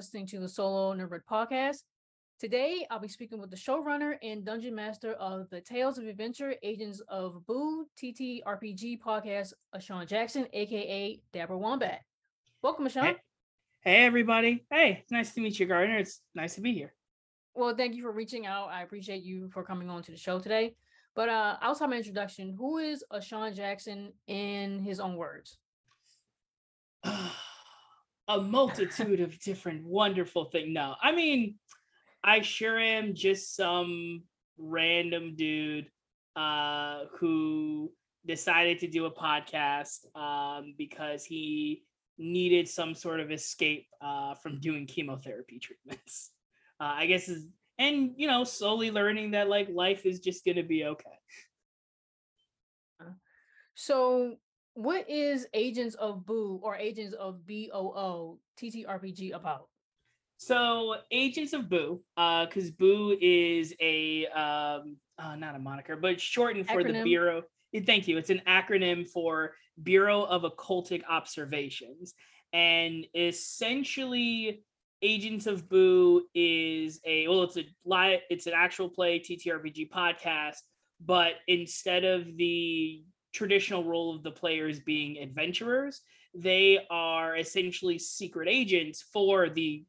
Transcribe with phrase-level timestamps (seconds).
[0.00, 1.82] listening to the Solo Nerd podcast.
[2.38, 6.54] Today, I'll be speaking with the showrunner and dungeon master of the Tales of Adventure
[6.62, 12.00] Agents of Boo TT RPG podcast, Ashawn Jackson, aka Dapper Wombat.
[12.62, 13.02] Welcome, Ashawn.
[13.02, 13.16] Hey,
[13.82, 14.64] hey, everybody.
[14.70, 15.98] Hey, nice to meet you, Gardner.
[15.98, 16.94] It's nice to be here.
[17.54, 18.70] Well, thank you for reaching out.
[18.70, 20.76] I appreciate you for coming on to the show today.
[21.14, 25.58] But uh, outside my introduction, who is Ashawn Jackson in his own words?
[28.30, 30.68] a multitude of different wonderful things.
[30.70, 31.56] No, I mean,
[32.22, 34.22] I sure am just some
[34.56, 35.90] random dude
[36.36, 37.90] uh, who
[38.24, 41.82] decided to do a podcast um, because he
[42.18, 46.30] needed some sort of escape uh, from doing chemotherapy treatments.
[46.78, 47.46] Uh, I guess is
[47.78, 51.18] and you know slowly learning that like life is just gonna be okay.
[53.74, 54.36] So
[54.74, 59.68] what is Agents of Boo or Agents of BOO TTRPG about?
[60.38, 66.20] So Agents of Boo, uh, because Boo is a um, uh, not a moniker, but
[66.20, 66.94] shortened for acronym.
[66.94, 67.42] the Bureau.
[67.84, 68.16] Thank you.
[68.16, 72.14] It's an acronym for Bureau of Occultic Observations,
[72.54, 74.64] and essentially,
[75.02, 80.56] Agents of Boo is a well, it's a live, it's an actual play TTRPG podcast,
[81.04, 86.00] but instead of the traditional role of the players being adventurers.
[86.34, 89.84] They are essentially secret agents for the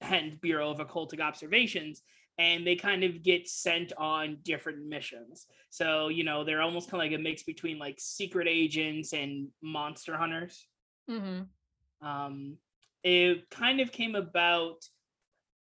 [0.00, 2.02] Hend Bureau of Occultic Observations,
[2.38, 5.46] and they kind of get sent on different missions.
[5.70, 9.48] So, you know, they're almost kind of like a mix between like secret agents and
[9.62, 10.66] monster hunters.
[11.10, 12.06] Mm-hmm.
[12.06, 12.58] Um,
[13.02, 14.84] it kind of came about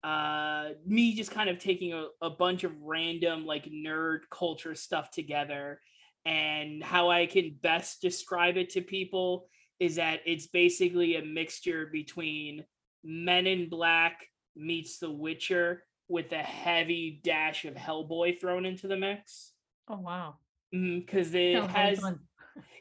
[0.03, 5.09] uh me just kind of taking a, a bunch of random like nerd culture stuff
[5.11, 5.79] together
[6.25, 9.47] and how I can best describe it to people
[9.79, 12.63] is that it's basically a mixture between
[13.03, 14.25] Men in Black
[14.55, 19.51] meets The Witcher with a heavy dash of Hellboy thrown into the mix.
[19.89, 20.35] Oh wow!
[20.71, 22.01] Because mm-hmm, it has,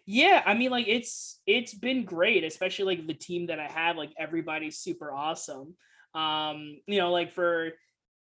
[0.06, 0.42] yeah.
[0.46, 3.96] I mean, like it's it's been great, especially like the team that I have.
[3.96, 5.74] Like everybody's super awesome.
[6.14, 7.70] Um, you know, like for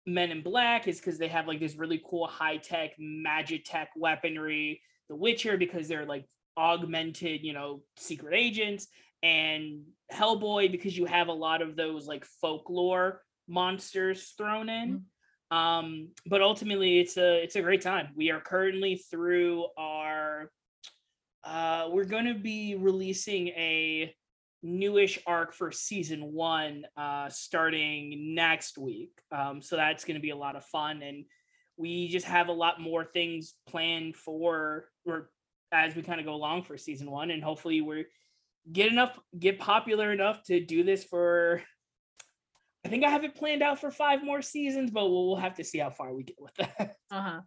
[0.07, 3.91] Men in Black is because they have like this really cool high tech magic tech
[3.97, 8.89] weaponry the Witcher because they're like augmented, you know, secret agents,
[9.23, 14.89] and Hellboy because you have a lot of those like folklore monsters thrown in.
[14.91, 15.57] Mm-hmm.
[15.57, 18.09] Um, but ultimately, it's a it's a great time.
[18.17, 20.51] We are currently through our.
[21.45, 24.13] Uh, we're going to be releasing a
[24.65, 29.13] newish arc for season one uh, starting next week.
[29.31, 31.25] Um, so that's going to be a lot of fun and
[31.77, 35.31] we just have a lot more things planned for or
[35.73, 38.07] as we kind of go along for season one and hopefully we're
[38.73, 41.63] get enough get popular enough to do this for
[42.87, 45.57] I think I have it planned out for five more seasons, but we'll, we'll have
[45.57, 46.95] to see how far we get with that.
[47.11, 47.41] Uh-huh.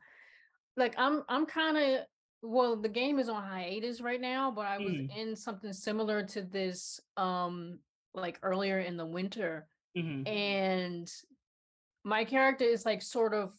[0.77, 1.99] Like I'm I'm kind of
[2.41, 5.17] well, the game is on hiatus right now, but I was mm.
[5.17, 7.79] in something similar to this um
[8.13, 9.67] like earlier in the winter.
[9.97, 10.27] Mm-hmm.
[10.27, 11.11] And
[12.05, 13.53] my character is like sort of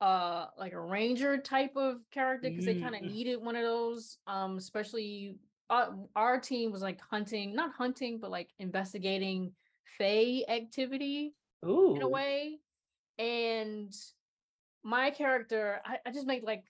[0.00, 2.74] uh like a ranger type of character because mm.
[2.74, 5.36] they kind of needed one of those um especially
[5.70, 9.52] uh, our team was like hunting not hunting but like investigating
[9.98, 11.34] fey activity
[11.66, 11.96] Ooh.
[11.96, 12.58] in a way
[13.18, 13.92] and
[14.84, 16.64] my character I, I just made like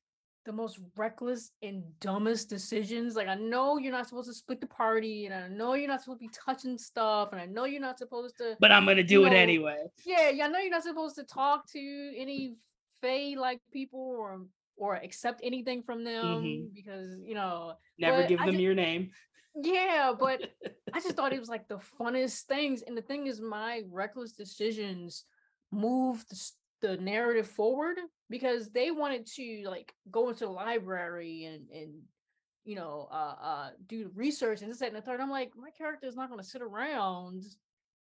[0.47, 4.66] the most reckless and dumbest decisions like i know you're not supposed to split the
[4.66, 7.83] party and i know you're not supposed to be touching stuff and i know you're
[7.83, 10.71] not supposed to but i'm gonna do it know, anyway yeah yeah i know you're
[10.71, 12.54] not supposed to talk to any
[13.00, 14.41] Fey like people or
[14.77, 16.74] or accept anything from them mm-hmm.
[16.74, 19.10] because you know never give them just, your name.
[19.62, 20.50] Yeah, but
[20.95, 22.83] I just thought it was like the funnest things.
[22.83, 25.24] And the thing is, my reckless decisions
[25.72, 27.98] moved the, the narrative forward
[28.30, 31.92] because they wanted to like go into the library and and
[32.65, 35.21] you know uh uh do research and this that and the third.
[35.21, 37.45] I'm like, my character is not going to sit around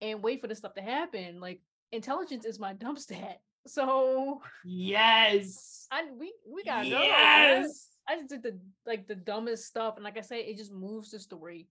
[0.02, 1.40] and wait for this stuff to happen.
[1.40, 1.62] Like
[1.92, 3.40] intelligence is my dump stat.
[3.68, 7.88] So yes, I we we got yes.
[8.10, 11.12] I just did the like the dumbest stuff, and like I say, it just moves
[11.12, 11.68] the story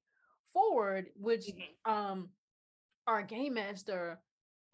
[0.53, 1.93] forward, which mm-hmm.
[1.93, 2.29] um
[3.07, 4.21] our game master,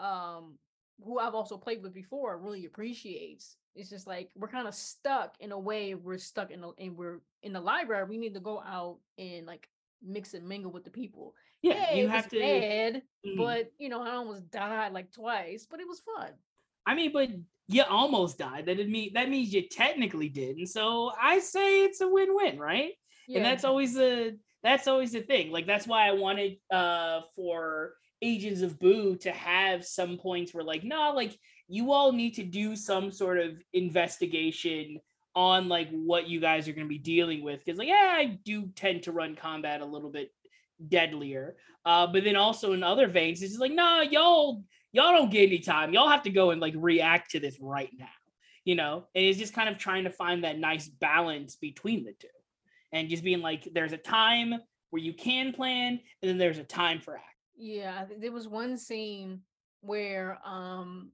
[0.01, 0.59] um,
[1.05, 3.57] who I've also played with before, really appreciates.
[3.75, 5.95] It's just like we're kind of stuck in a way.
[5.95, 8.05] We're stuck in the and we're in the library.
[8.09, 9.69] We need to go out and like
[10.03, 11.35] mix and mingle with the people.
[11.63, 12.39] Yeah, yeah you have to.
[12.39, 13.39] Bad, mm-hmm.
[13.39, 16.33] but you know, I almost died like twice, but it was fun.
[16.87, 17.31] I mean, but
[17.69, 18.67] you almost died.
[18.67, 22.93] That mean that means you technically did, and so I say it's a win-win, right?
[23.29, 23.39] Yeah.
[23.39, 25.51] And that's always the that's always the thing.
[25.51, 30.65] Like that's why I wanted uh for Agents of Boo to have some points where
[30.65, 31.37] like, nah, like
[31.69, 35.01] you all need to do some sort of investigation
[35.35, 38.39] on like what you guys are going to be dealing with because like yeah i
[38.45, 40.31] do tend to run combat a little bit
[40.89, 41.57] deadlier
[41.87, 44.63] uh but then also in other veins it's just like nah y'all
[44.93, 47.91] y'all don't get any time y'all have to go and like react to this right
[47.99, 48.07] now
[48.65, 52.13] you know and it's just kind of trying to find that nice balance between the
[52.13, 52.29] two
[52.93, 54.55] and just being like there's a time
[54.91, 57.25] where you can plan and then there's a time for act
[57.57, 59.41] yeah there was one scene
[59.81, 61.11] where um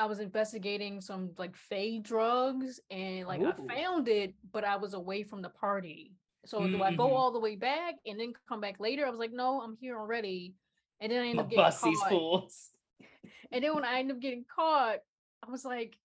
[0.00, 3.52] I was investigating some like fade drugs and like Ooh.
[3.68, 6.14] I found it, but I was away from the party.
[6.46, 6.78] So mm-hmm.
[6.78, 7.16] do I go mm-hmm.
[7.16, 9.06] all the way back and then come back later?
[9.06, 10.54] I was like, no, I'm here already.
[11.00, 11.82] And then I ended up getting caught.
[11.82, 12.70] These fools.
[13.52, 14.98] And then when I ended up getting caught,
[15.46, 15.96] I was like,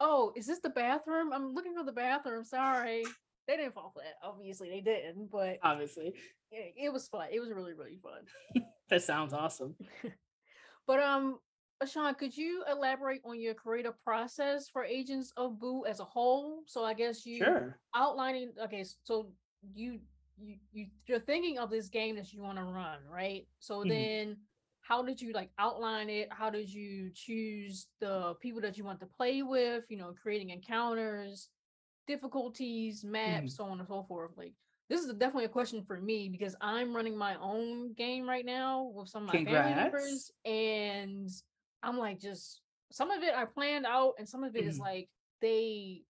[0.00, 1.32] oh, is this the bathroom?
[1.32, 2.44] I'm looking for the bathroom.
[2.44, 3.04] Sorry.
[3.46, 4.14] They didn't fall flat.
[4.22, 6.14] Obviously, they didn't, but obviously,
[6.52, 7.28] it, it was fun.
[7.32, 8.64] It was really, really fun.
[8.90, 9.74] that sounds awesome.
[10.86, 11.38] but um,
[11.82, 16.62] Ashawn, could you elaborate on your creative process for Agents of Boo as a whole?
[16.66, 17.78] So I guess you sure.
[17.94, 18.52] outlining.
[18.64, 19.30] Okay, so
[19.74, 20.00] you
[20.38, 23.46] you, you you're thinking of this game that you want to run, right?
[23.58, 23.88] So mm-hmm.
[23.88, 24.36] then
[24.90, 26.28] how did you like outline it?
[26.32, 29.84] How did you choose the people that you want to play with?
[29.88, 31.48] You know, creating encounters,
[32.08, 33.46] difficulties, maps, mm-hmm.
[33.46, 34.32] so on and so forth.
[34.36, 34.52] Like
[34.88, 38.90] this is definitely a question for me because I'm running my own game right now
[38.92, 39.68] with some of my Congrats.
[39.68, 41.30] family members, and
[41.84, 42.60] I'm like, just
[42.90, 44.70] some of it I planned out, and some of it mm-hmm.
[44.70, 45.08] is like
[45.40, 46.02] they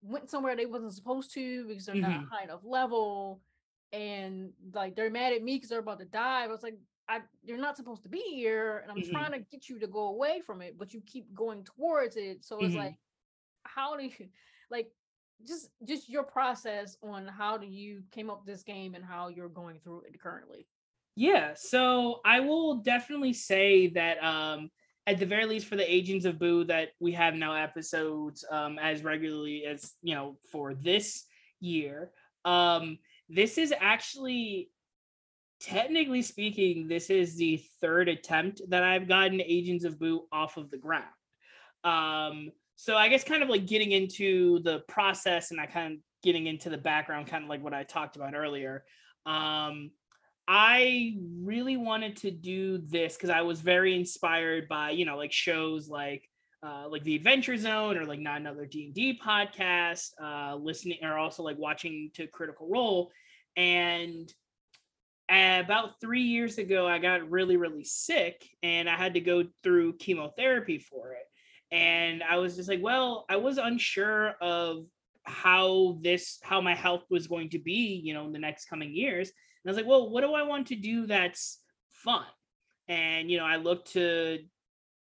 [0.00, 2.22] went somewhere they wasn't supposed to because they're mm-hmm.
[2.22, 3.40] not high enough level,
[3.92, 6.44] and like they're mad at me because they're about to die.
[6.44, 9.10] I was like, I you're not supposed to be here, and I'm mm-hmm.
[9.10, 12.44] trying to get you to go away from it, but you keep going towards it.
[12.44, 12.78] So it's mm-hmm.
[12.78, 12.94] like,
[13.64, 14.10] how do you
[14.70, 14.90] like
[15.46, 19.48] just just your process on how do you came up this game and how you're
[19.48, 20.66] going through it currently?
[21.16, 24.70] Yeah, so I will definitely say that um
[25.06, 28.78] at the very least for the agents of boo that we have now episodes um,
[28.78, 31.24] as regularly as you know for this
[31.60, 32.10] year
[32.44, 34.70] um, this is actually
[35.60, 40.70] technically speaking this is the third attempt that i've gotten agents of boo off of
[40.70, 41.04] the ground.
[41.84, 45.98] Um, so i guess kind of like getting into the process and i kind of
[46.22, 48.84] getting into the background kind of like what i talked about earlier.
[49.26, 49.90] Um,
[50.50, 55.30] I really wanted to do this because I was very inspired by, you know, like
[55.30, 56.26] shows like
[56.66, 60.98] uh, like the Adventure Zone or like not another D and D podcast, uh, listening
[61.02, 63.12] or also like watching to Critical Role,
[63.56, 64.32] and
[65.28, 69.98] about three years ago, I got really really sick and I had to go through
[69.98, 71.26] chemotherapy for it,
[71.74, 74.86] and I was just like, well, I was unsure of
[75.24, 78.94] how this how my health was going to be, you know, in the next coming
[78.94, 81.58] years And I was like, well, what do I want to do that's
[81.90, 82.24] fun?
[82.88, 84.38] And you know, I looked to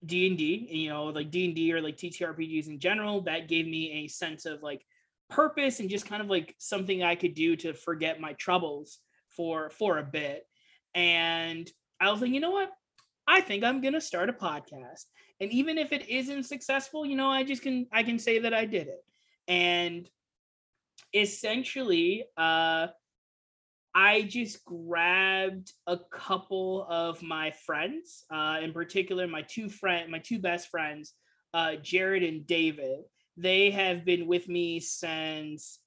[0.04, 3.22] D and D, you know, like D and D or like TTRPGs in general.
[3.22, 4.84] That gave me a sense of like
[5.30, 8.98] purpose and just kind of like something I could do to forget my troubles
[9.36, 10.46] for for a bit.
[10.94, 11.70] And
[12.00, 12.70] I was like, you know what?
[13.26, 15.04] I think I'm gonna start a podcast.
[15.40, 18.54] And even if it isn't successful, you know, I just can I can say that
[18.54, 19.04] I did it.
[19.48, 20.08] And
[21.14, 22.88] essentially, uh
[23.94, 30.18] I just grabbed a couple of my friends, uh, in particular, my two friend, my
[30.18, 31.12] two best friends,
[31.52, 33.00] uh, Jared and David.
[33.36, 35.78] They have been with me since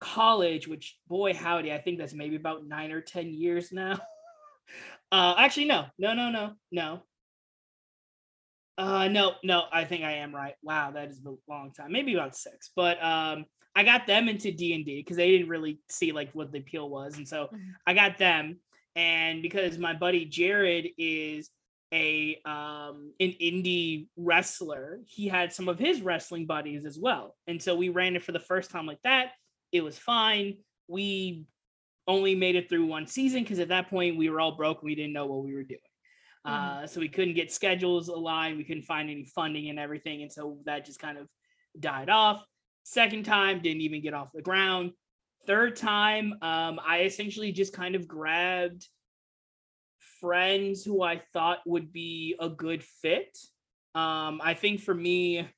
[0.00, 4.00] college, which boy howdy, I think that's maybe about nine or ten years now.
[5.12, 7.02] uh, actually, no, no, no, no, no.
[8.78, 10.54] Uh, no, no, I think I am right.
[10.62, 12.70] Wow, that is a long time, maybe about six.
[12.74, 13.44] But um,
[13.76, 16.58] I got them into D and D because they didn't really see like what the
[16.58, 17.70] appeal was, and so mm-hmm.
[17.86, 18.58] I got them.
[18.96, 21.50] And because my buddy Jared is
[21.92, 27.62] a um an indie wrestler, he had some of his wrestling buddies as well, and
[27.62, 29.32] so we ran it for the first time like that.
[29.72, 30.58] It was fine.
[30.88, 31.44] We
[32.08, 34.82] only made it through one season because at that point we were all broke.
[34.82, 35.80] We didn't know what we were doing.
[36.46, 36.84] Mm-hmm.
[36.84, 38.56] Uh, so we couldn't get schedules aligned.
[38.56, 41.28] We couldn't find any funding and everything, and so that just kind of
[41.78, 42.42] died off.
[42.82, 44.92] Second time, didn't even get off the ground.
[45.46, 48.86] Third time, um, I essentially just kind of grabbed
[50.20, 53.36] friends who I thought would be a good fit.
[53.94, 55.48] Um, I think for me,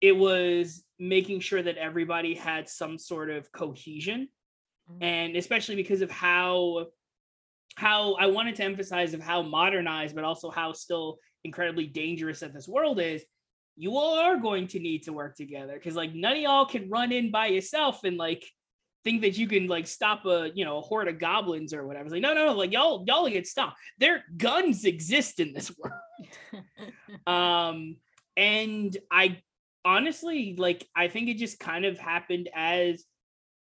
[0.00, 4.28] it was making sure that everybody had some sort of cohesion,
[4.90, 5.02] mm-hmm.
[5.02, 6.86] and especially because of how
[7.76, 12.54] how I wanted to emphasize of how modernized, but also how still incredibly dangerous that
[12.54, 13.24] this world is
[13.76, 16.88] you all are going to need to work together because like none of y'all can
[16.88, 18.44] run in by yourself and like
[19.02, 22.06] think that you can like stop a you know a horde of goblins or whatever.
[22.06, 23.76] It's like no, no, no, like y'all y'all get stopped.
[23.98, 26.64] Their guns exist in this world.
[27.26, 27.96] um,
[28.36, 29.42] and I
[29.84, 33.04] honestly like I think it just kind of happened as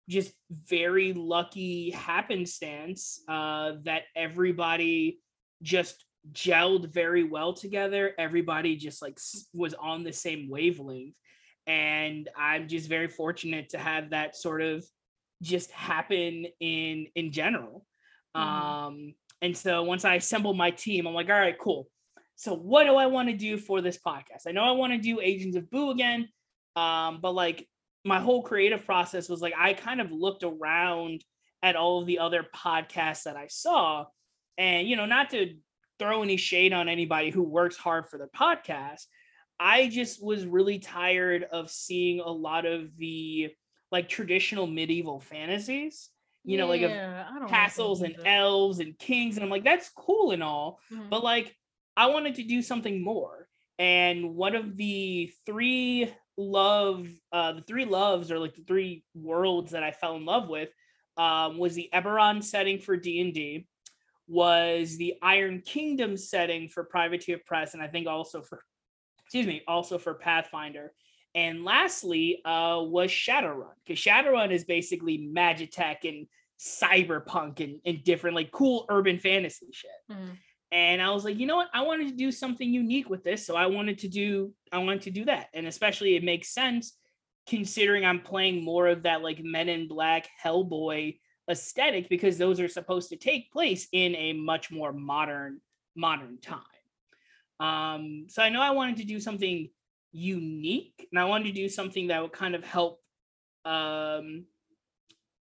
[0.09, 5.19] just very lucky happenstance uh, that everybody
[5.61, 8.13] just gelled very well together.
[8.17, 9.17] Everybody just like
[9.53, 11.15] was on the same wavelength.
[11.67, 14.85] And I'm just very fortunate to have that sort of
[15.41, 17.85] just happen in in general.
[18.35, 18.49] Mm-hmm.
[18.49, 21.87] Um, and so once I assemble my team, I'm like, all right, cool.
[22.43, 24.47] So what do I want to do for this podcast?
[24.47, 26.27] I know I want to do Agents of Boo again.
[26.75, 27.69] Um, but like
[28.03, 31.23] my whole creative process was like I kind of looked around
[31.61, 34.07] at all of the other podcasts that I saw.
[34.57, 35.55] And you know, not to
[35.99, 39.05] throw any shade on anybody who works hard for their podcast,
[39.57, 43.51] I just was really tired of seeing a lot of the
[43.89, 46.09] like traditional medieval fantasies,
[46.43, 46.91] you know, like of
[47.47, 49.37] castles and elves and kings.
[49.37, 51.07] And I'm like, that's cool and all, mm-hmm.
[51.09, 51.55] but like
[51.95, 53.47] I wanted to do something more.
[53.79, 59.71] And one of the three love, uh, the three loves or like the three worlds
[59.71, 60.69] that I fell in love with
[61.17, 63.67] um, was the Eberron setting for D and D,
[64.27, 68.63] was the Iron Kingdom setting for Privateer Press, and I think also for,
[69.23, 70.93] excuse me, also for Pathfinder.
[71.35, 76.27] And lastly, uh, was Shadowrun because Shadowrun is basically Magitech and
[76.59, 79.91] cyberpunk and, and different like cool urban fantasy shit.
[80.11, 80.37] Mm.
[80.73, 81.69] And I was like, you know what?
[81.71, 85.03] I wanted to do something unique with this, so I wanted to do I wanted
[85.03, 86.97] to do that, and especially it makes sense
[87.47, 92.67] considering I'm playing more of that like Men in Black Hellboy aesthetic because those are
[92.67, 95.59] supposed to take place in a much more modern
[95.95, 96.59] modern time.
[97.59, 99.69] Um, so I know I wanted to do something
[100.11, 102.99] unique and I wanted to do something that would kind of help
[103.65, 104.45] um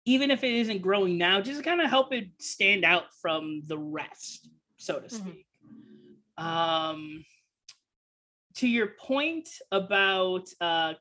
[0.05, 3.79] even if it isn't growing now, just kind of help it stand out from the
[3.79, 4.49] rest,
[4.83, 5.29] so to mm-hmm.
[5.29, 5.47] speak.
[6.39, 6.47] Mm-hmm.
[6.47, 7.25] Um
[8.55, 10.95] to your point about uh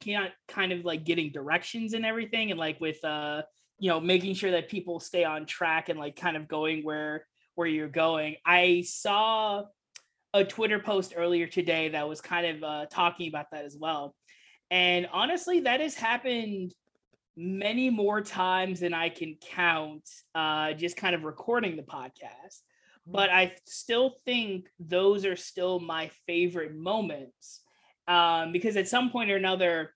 [0.47, 3.41] kind of like getting directions and everything and like with uh
[3.79, 7.25] you know making sure that people stay on track and like kind of going where
[7.55, 9.63] where you're going i saw
[10.33, 14.15] a twitter post earlier today that was kind of uh, talking about that as well
[14.69, 16.73] and honestly that has happened
[17.35, 22.61] many more times than i can count uh, just kind of recording the podcast
[23.05, 27.61] but i still think those are still my favorite moments
[28.07, 29.93] um, because at some point or another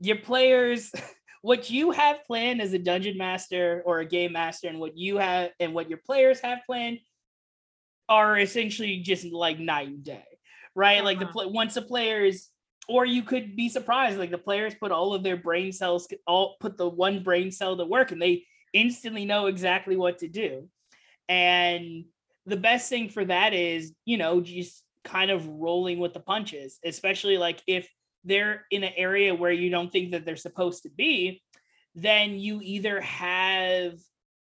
[0.00, 0.92] your players
[1.42, 5.18] what you have planned as a dungeon master or a game master and what you
[5.18, 6.98] have and what your players have planned
[8.08, 10.24] are essentially just like night and day
[10.74, 11.04] right uh-huh.
[11.04, 11.48] like the uh-huh.
[11.48, 12.48] once the players
[12.88, 16.56] or you could be surprised like the players put all of their brain cells all
[16.60, 20.68] put the one brain cell to work and they instantly know exactly what to do
[21.30, 22.04] and
[22.44, 26.78] the best thing for that is you know just kind of rolling with the punches
[26.84, 27.88] especially like if
[28.24, 31.42] they're in an area where you don't think that they're supposed to be,
[31.94, 33.94] then you either have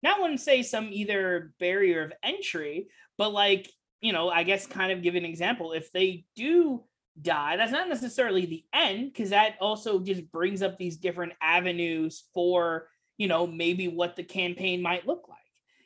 [0.04, 3.70] not want to say some either barrier of entry, but like,
[4.02, 5.74] you know, I guess kind of give an example.
[5.74, 6.84] If they do
[7.22, 12.24] die, that's not necessarily the end, because that also just brings up these different avenues
[12.34, 15.39] for, you know, maybe what the campaign might look like.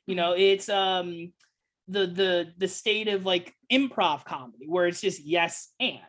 [0.08, 0.42] You know, mm-hmm.
[0.42, 1.34] it's um
[1.88, 6.00] the the the state of like improv comedy where it's just yes and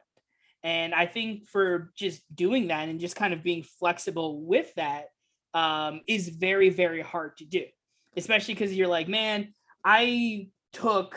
[0.64, 5.08] and I think for just doing that and just kind of being flexible with that
[5.52, 7.64] um, is very, very hard to do,
[8.16, 9.52] especially because you're like, man,
[9.84, 11.16] I took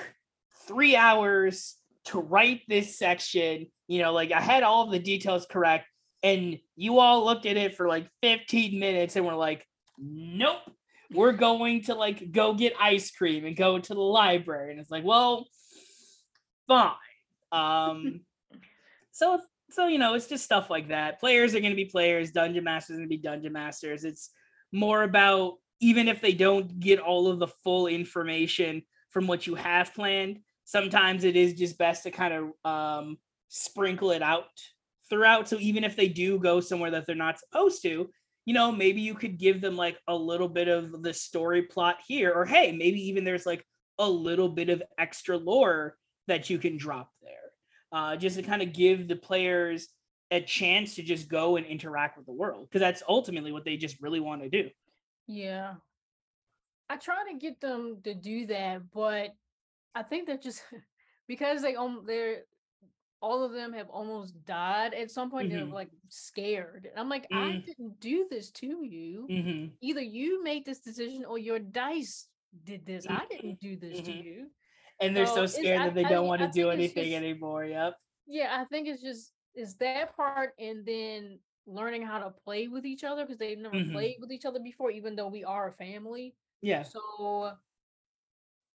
[0.68, 3.68] three hours to write this section.
[3.88, 5.88] You know, like I had all of the details correct.
[6.24, 9.66] And you all looked at it for like 15 minutes and were like,
[9.98, 10.60] nope,
[11.12, 14.72] we're going to like go get ice cream and go to the library.
[14.72, 15.48] And it's like, well,
[16.68, 16.94] fine.
[17.52, 18.22] Um,
[19.12, 21.20] so so you know, it's just stuff like that.
[21.20, 22.32] Players are going to be players.
[22.32, 24.04] Dungeon masters are going to be dungeon masters.
[24.04, 24.30] It's
[24.72, 29.56] more about even if they don't get all of the full information from what you
[29.56, 30.40] have planned.
[30.66, 33.18] Sometimes it is just best to kind of um,
[33.50, 34.46] sprinkle it out
[35.10, 35.48] throughout.
[35.48, 38.10] So even if they do go somewhere that they're not supposed to,
[38.48, 41.98] you know, maybe you could give them like a little bit of the story plot
[42.08, 43.62] here, or hey, maybe even there's like
[44.00, 45.98] a little bit of extra lore
[46.30, 47.52] that you can drop there
[47.92, 49.90] uh, just to kind of give the players
[50.32, 53.76] a chance to just go and interact with the world because that's ultimately what they
[53.76, 54.70] just really want to do.
[55.28, 55.74] Yeah.
[56.90, 59.32] I try to get them to do that, but
[59.94, 60.64] I think they're just
[61.28, 62.44] because they um they're
[63.22, 65.50] all of them have almost died at some point.
[65.50, 65.58] Mm-hmm.
[65.58, 66.88] They're like scared.
[66.90, 67.38] And I'm like, mm-hmm.
[67.38, 69.28] I didn't do this to you.
[69.30, 69.66] Mm-hmm.
[69.82, 72.28] Either you made this decision or your dice
[72.64, 73.06] did this.
[73.10, 74.28] I didn't do this to mm-hmm.
[74.28, 74.48] you.
[75.00, 77.16] And they're so, so scared that they I, don't I, want to do anything just,
[77.16, 77.66] anymore.
[77.66, 77.96] Yep.
[78.28, 82.86] Yeah, I think it's just is that part and then learning how to play with
[82.86, 83.92] each other because they've never mm-hmm.
[83.92, 86.36] played with each other before, even though we are a family.
[86.62, 86.84] Yeah.
[86.84, 87.52] So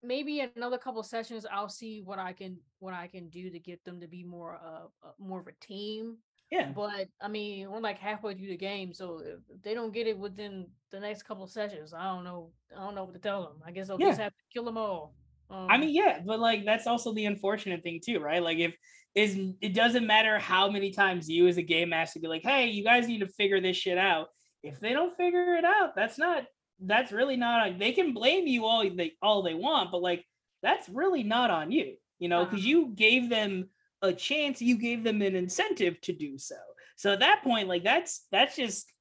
[0.04, 3.84] maybe another couple sessions I'll see what I can what I can do to get
[3.84, 6.18] them to be more uh, uh more of a team.
[6.52, 6.72] Yeah.
[6.74, 10.18] But I mean, we're like halfway through the game, so if they don't get it
[10.18, 12.52] within the next couple sessions, I don't know.
[12.76, 13.62] I don't know what to tell them.
[13.66, 14.08] I guess I'll yeah.
[14.10, 15.14] just have to kill them all.
[15.50, 18.42] Um, I mean, yeah, but like that's also the unfortunate thing too, right?
[18.42, 18.76] Like if
[19.16, 22.68] is it doesn't matter how many times you as a game master be like, hey,
[22.68, 24.28] you guys need to figure this shit out.
[24.64, 26.44] If they don't figure it out, that's not
[26.80, 30.26] that's really not on, they can blame you all they all they want, but like
[30.62, 32.68] that's really not on you, you know, because uh-huh.
[32.68, 33.70] you gave them
[34.02, 36.56] a chance, you gave them an incentive to do so.
[36.96, 38.92] So at that point, like that's that's just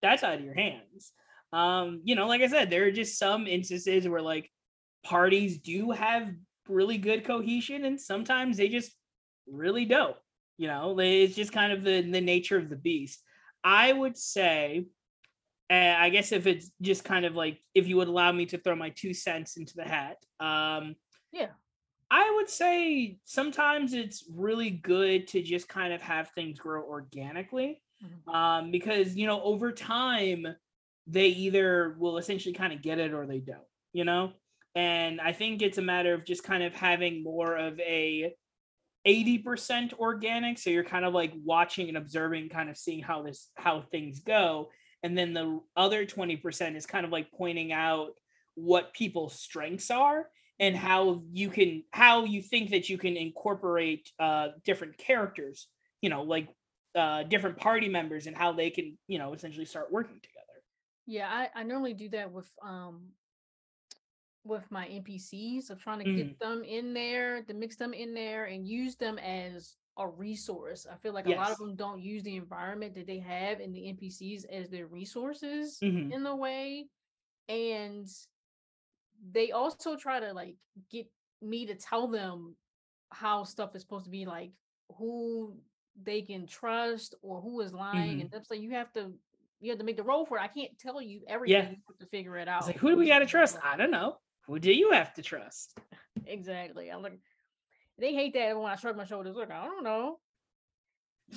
[0.00, 1.12] that's out of your hands.
[1.52, 4.50] Um, you know, like I said, there are just some instances where like
[5.04, 6.30] parties do have
[6.68, 8.92] really good cohesion and sometimes they just
[9.46, 10.16] really don't.
[10.58, 13.22] You know, it's just kind of the the nature of the beast.
[13.64, 14.86] I would say
[15.72, 18.58] and I guess if it's just kind of like if you would allow me to
[18.58, 20.96] throw my two cents into the hat, um,
[21.32, 21.48] yeah,
[22.10, 27.80] I would say sometimes it's really good to just kind of have things grow organically,
[28.04, 28.30] mm-hmm.
[28.30, 30.46] um, because you know over time
[31.06, 33.64] they either will essentially kind of get it or they don't,
[33.94, 34.32] you know.
[34.74, 38.34] And I think it's a matter of just kind of having more of a
[39.06, 43.48] 80% organic so you're kind of like watching and observing kind of seeing how this
[43.56, 44.68] how things go
[45.02, 48.12] and then the other 20% is kind of like pointing out
[48.54, 50.28] what people's strengths are
[50.60, 55.68] and how you can how you think that you can incorporate uh different characters
[56.02, 56.48] you know like
[56.94, 60.62] uh different party members and how they can you know essentially start working together
[61.06, 63.08] yeah i, I normally do that with um
[64.44, 66.16] with my npcs of trying to mm.
[66.16, 70.86] get them in there to mix them in there and use them as a resource.
[70.90, 71.36] I feel like yes.
[71.36, 74.68] a lot of them don't use the environment that they have in the NPCs as
[74.68, 76.12] their resources mm-hmm.
[76.12, 76.86] in the way.
[77.48, 78.08] And
[79.30, 80.56] they also try to like
[80.90, 81.06] get
[81.40, 82.56] me to tell them
[83.10, 84.52] how stuff is supposed to be like
[84.96, 85.54] who
[86.02, 88.12] they can trust or who is lying.
[88.12, 88.20] Mm-hmm.
[88.22, 89.12] And that's like you have to
[89.60, 90.42] you have to make the roll for it.
[90.42, 91.94] I can't tell you everything yeah.
[92.00, 92.60] to figure it out.
[92.60, 93.58] It's like who do we gotta trust?
[93.62, 94.16] I don't know.
[94.46, 95.78] Who do you have to trust?
[96.26, 96.88] exactly.
[96.90, 97.18] I'm like
[97.98, 99.36] they hate that when I shrug my shoulders.
[99.36, 100.18] Look, I don't know.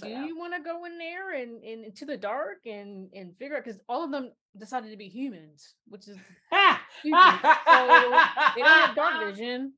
[0.02, 3.56] Do you want to go in there and, and into the dark and and figure
[3.56, 6.18] out because all of them decided to be humans, which is
[6.56, 6.60] so
[7.04, 9.74] they don't have dark vision.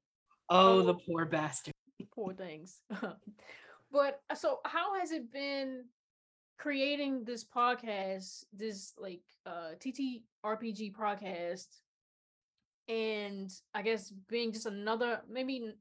[0.49, 1.73] Oh, the poor bastard.
[2.15, 2.81] Poor things.
[3.91, 5.83] but uh, so how has it been
[6.57, 11.67] creating this podcast, this like uh TT RPG podcast,
[12.87, 15.73] and I guess being just another maybe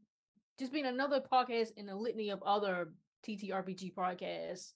[0.58, 2.90] just being another podcast in a litany of other
[3.26, 4.72] TTRPG podcasts,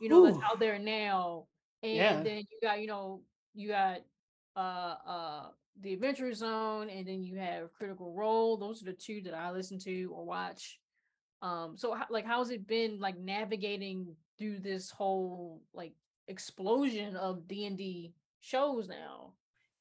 [0.00, 0.26] you know, Ooh.
[0.26, 1.46] that's out there now.
[1.82, 2.22] And yeah.
[2.22, 3.22] then you got, you know,
[3.54, 4.00] you got
[4.56, 5.42] uh uh
[5.80, 8.56] the Adventure Zone, and then you have Critical Role.
[8.56, 10.78] Those are the two that I listen to or watch.
[11.40, 15.92] Um, so like, how's it been like navigating through this whole like
[16.28, 19.32] explosion of D and D shows now?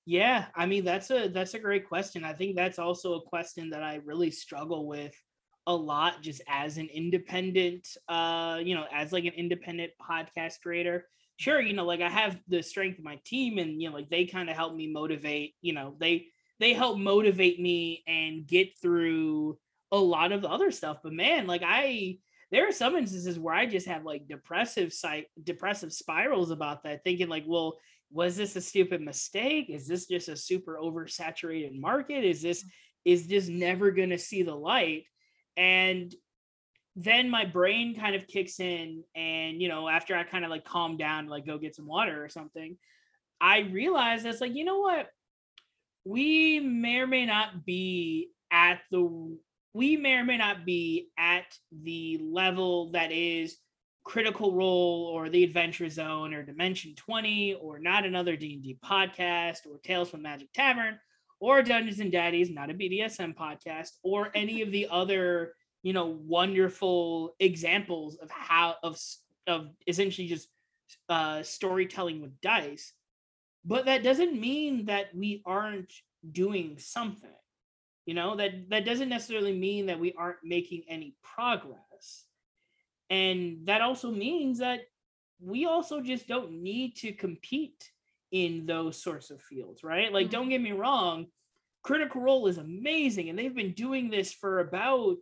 [0.06, 2.24] Yeah, I mean that's a that's a great question.
[2.24, 5.14] I think that's also a question that I really struggle with
[5.72, 11.08] a lot just as an independent uh you know as like an independent podcast creator.
[11.38, 14.10] Sure you know like i have the strength of my team and you know like
[14.10, 16.28] they kind of help me motivate you know they
[16.60, 19.58] they help motivate me and get through
[19.92, 20.98] a lot of the other stuff.
[21.02, 22.18] But man like i
[22.52, 27.04] there are some instances where i just have like depressive site depressive spirals about that
[27.04, 27.78] thinking like well
[28.12, 29.70] was this a stupid mistake?
[29.70, 32.24] Is this just a super oversaturated market?
[32.24, 32.70] Is this mm.
[33.06, 35.06] is this never going to see the light
[35.58, 36.14] and
[36.96, 40.66] then my brain kind of kicks in and you know after i kind of like
[40.66, 42.78] calm down like go get some water or something
[43.40, 45.08] i realize that's like you know what?
[46.04, 49.38] We may or may not be at the
[49.74, 53.58] we may or may not be at the level that is
[54.04, 59.78] critical role or the adventure zone or dimension 20 or not another d&d podcast or
[59.84, 60.98] tales from magic tavern
[61.42, 66.20] or Dungeons and Daddies, not a BDSM podcast, or any of the other, you know,
[66.24, 68.98] wonderful examples of how of
[69.48, 70.48] of essentially just
[71.10, 72.94] uh, storytelling with dice.
[73.66, 75.92] But that doesn't mean that we aren't
[76.32, 77.30] doing something.
[78.06, 82.26] You know, that that doesn't necessarily mean that we aren't making any progress.
[83.10, 84.82] And that also means that
[85.40, 87.92] we also just don't need to compete
[88.32, 90.12] in those sorts of fields, right?
[90.12, 90.32] Like, mm-hmm.
[90.32, 91.28] don't get me wrong,
[91.84, 95.18] Critical Role is amazing, and they've been doing this for about,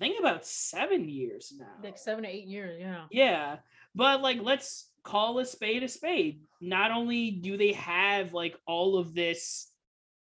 [0.00, 1.66] I think, about seven years now.
[1.82, 3.04] Like seven to eight years, yeah.
[3.10, 3.56] Yeah,
[3.94, 6.40] but like, let's call a spade a spade.
[6.60, 9.68] Not only do they have like all of this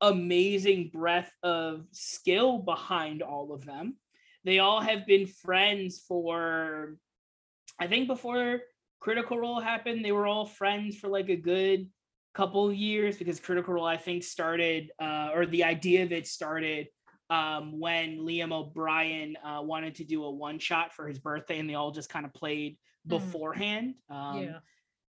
[0.01, 3.97] amazing breadth of skill behind all of them,
[4.45, 6.95] they all have been friends for,
[7.77, 8.61] I think, before
[9.01, 11.89] Critical Role happened, they were all friends for like a good
[12.33, 16.87] couple years because Critical Role, I think, started uh, or the idea of it started
[17.29, 21.69] um, when Liam O'Brien uh, wanted to do a one shot for his birthday, and
[21.69, 23.09] they all just kind of played mm.
[23.09, 23.95] beforehand.
[24.11, 24.15] Mm.
[24.15, 24.57] Um, yeah.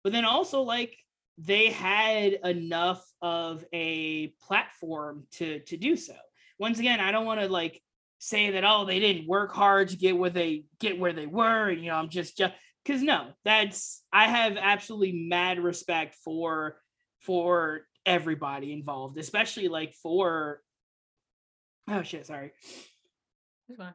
[0.03, 0.95] But then also, like,
[1.37, 6.13] they had enough of a platform to to do so.
[6.59, 7.81] Once again, I don't want to like
[8.19, 11.69] say that oh they didn't work hard to get where they get where they were.
[11.69, 16.77] and You know, I'm just just because no, that's I have absolutely mad respect for
[17.25, 20.61] for everybody involved, especially like for
[21.89, 22.51] oh shit, sorry.
[23.69, 23.93] It's fine.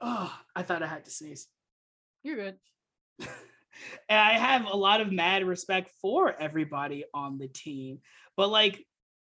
[0.00, 1.48] Oh, I thought I had to sneeze.
[2.22, 2.56] You're good.
[4.08, 8.00] and I have a lot of mad respect for everybody on the team.
[8.36, 8.84] But like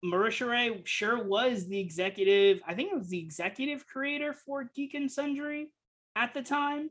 [0.04, 4.94] Marisha Ray sure was the executive, I think it was the executive creator for Geek
[4.94, 5.72] and Sundry
[6.16, 6.90] at the time.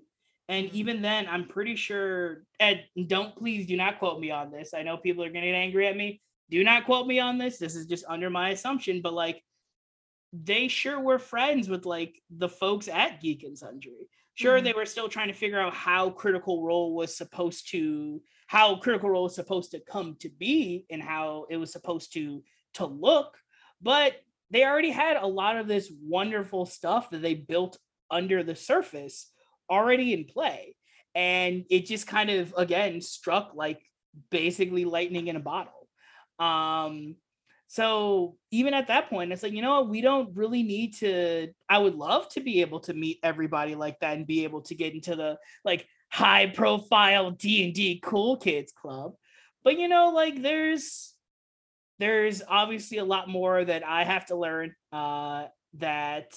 [0.48, 4.72] And even then, I'm pretty sure, Ed, don't please do not quote me on this.
[4.74, 6.22] I know people are going to get angry at me.
[6.50, 7.58] Do not quote me on this.
[7.58, 9.42] This is just under my assumption, but like
[10.32, 14.08] they sure were friends with like the folks at Geek and Sundry.
[14.34, 14.64] Sure, mm-hmm.
[14.64, 19.10] they were still trying to figure out how Critical Role was supposed to, how Critical
[19.10, 22.42] Role was supposed to come to be and how it was supposed to
[22.74, 23.36] to look,
[23.82, 24.14] but
[24.50, 27.78] they already had a lot of this wonderful stuff that they built
[28.10, 29.30] under the surface
[29.70, 30.74] already in play.
[31.14, 33.80] And it just kind of again struck like
[34.30, 35.88] basically lightning in a bottle.
[36.38, 37.16] Um,
[37.66, 41.48] so even at that point, it's like, you know what, we don't really need to.
[41.68, 44.74] I would love to be able to meet everybody like that and be able to
[44.74, 49.14] get into the like high profile D&D cool kids club.
[49.64, 51.12] But you know, like there's
[51.98, 54.74] there's obviously a lot more that I have to learn.
[54.92, 56.34] Uh that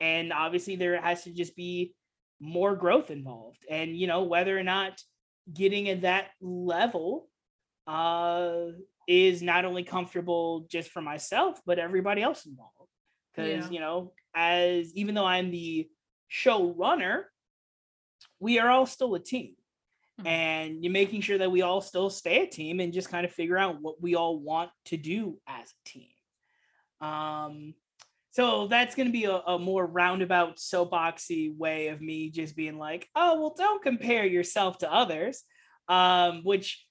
[0.00, 1.94] and obviously there has to just be
[2.44, 5.00] more growth involved and you know whether or not
[5.52, 7.28] getting at that level
[7.86, 8.66] uh
[9.06, 12.90] is not only comfortable just for myself but everybody else involved
[13.34, 13.70] because yeah.
[13.70, 15.88] you know as even though i'm the
[16.30, 17.24] showrunner
[18.40, 19.54] we are all still a team
[20.18, 20.26] mm-hmm.
[20.26, 23.32] and you're making sure that we all still stay a team and just kind of
[23.32, 26.08] figure out what we all want to do as a team
[27.00, 27.74] um
[28.34, 32.78] so that's going to be a, a, more roundabout soapboxy way of me just being
[32.78, 35.44] like, oh, well, don't compare yourself to others.
[35.88, 36.84] Um, which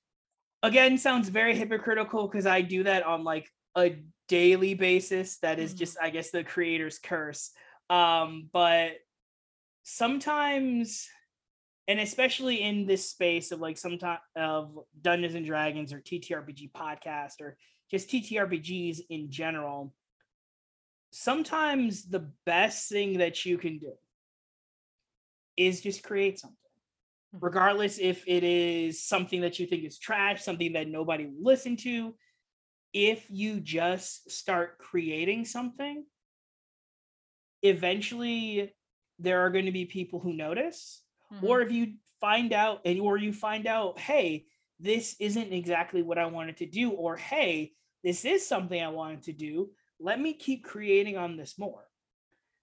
[0.61, 3.97] again sounds very hypocritical because I do that on like a
[4.29, 5.39] daily basis.
[5.39, 6.05] That is just, mm-hmm.
[6.05, 7.51] I guess, the creator's curse.
[7.89, 8.91] Um, but
[9.83, 11.09] sometimes,
[11.89, 16.71] and especially in this space of like some time of Dungeons and Dragons or TTRPG
[16.71, 17.57] podcast or
[17.91, 19.93] just TTRPGs in general
[21.13, 23.93] sometimes the best thing that you can do
[25.55, 26.57] is just create something
[27.35, 27.45] mm-hmm.
[27.45, 31.77] regardless if it is something that you think is trash something that nobody will listen
[31.77, 32.15] to
[32.93, 36.03] if you just start creating something
[37.61, 38.73] eventually
[39.19, 41.45] there are going to be people who notice mm-hmm.
[41.45, 44.45] or if you find out and or you find out hey
[44.79, 47.71] this isn't exactly what i wanted to do or hey
[48.03, 51.85] this is something i wanted to do let me keep creating on this more.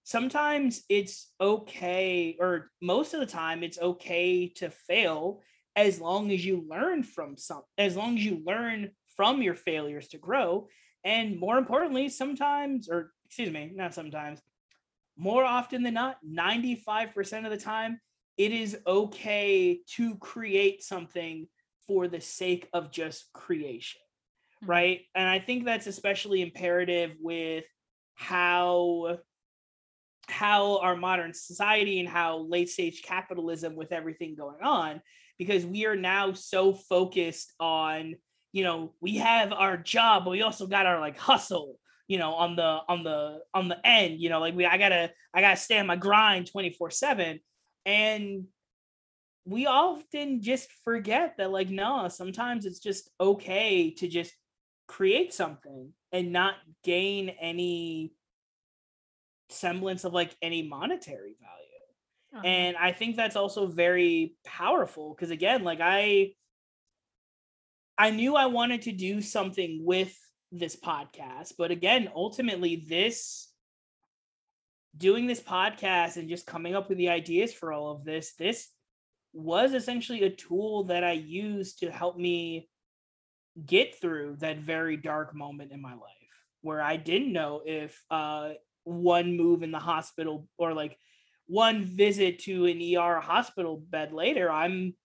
[0.03, 5.41] Sometimes it's okay, or most of the time, it's okay to fail
[5.75, 10.07] as long as you learn from some, as long as you learn from your failures
[10.09, 10.67] to grow.
[11.03, 14.41] And more importantly, sometimes, or excuse me, not sometimes,
[15.17, 17.99] more often than not, 95% of the time,
[18.37, 21.47] it is okay to create something
[21.85, 24.01] for the sake of just creation.
[24.63, 24.71] Mm-hmm.
[24.71, 25.01] right?
[25.15, 27.65] And I think that's especially imperative with
[28.15, 29.17] how
[30.27, 35.01] how our modern society and how late stage capitalism with everything going on
[35.37, 38.15] because we are now so focused on
[38.53, 42.33] you know we have our job but we also got our like hustle you know
[42.33, 45.57] on the on the on the end you know like we i gotta i gotta
[45.57, 47.39] stay on my grind 24 7
[47.85, 48.45] and
[49.45, 54.33] we often just forget that like no sometimes it's just okay to just
[54.91, 58.13] create something and not gain any
[59.49, 62.35] semblance of like any monetary value.
[62.35, 62.41] Uh-huh.
[62.45, 66.33] And I think that's also very powerful because again, like I
[67.97, 70.13] I knew I wanted to do something with
[70.51, 73.49] this podcast, but again, ultimately this
[74.97, 78.67] doing this podcast and just coming up with the ideas for all of this, this
[79.31, 82.67] was essentially a tool that I used to help me
[83.65, 86.21] get through that very dark moment in my life
[86.61, 88.51] where I didn't know if uh,
[88.83, 90.97] one move in the hospital or like
[91.47, 94.95] one visit to an ER hospital bed later, I'm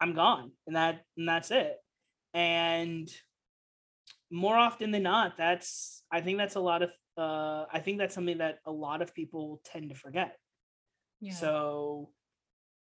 [0.00, 1.76] I'm gone, and that and that's it.
[2.32, 3.10] And
[4.30, 8.14] more often than not, that's I think that's a lot of uh, I think that's
[8.14, 10.36] something that a lot of people tend to forget.
[11.20, 11.34] Yeah.
[11.34, 12.10] So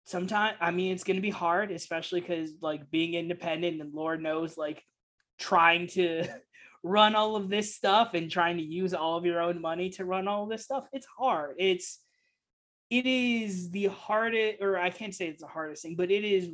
[0.04, 4.56] sometimes I mean it's gonna be hard, especially because like being independent and Lord knows
[4.56, 4.82] like
[5.38, 6.26] trying to
[6.82, 10.04] run all of this stuff and trying to use all of your own money to
[10.04, 11.56] run all this stuff it's hard.
[11.58, 12.00] It's
[12.90, 16.50] it is the hardest or i can't say it's the hardest thing but it is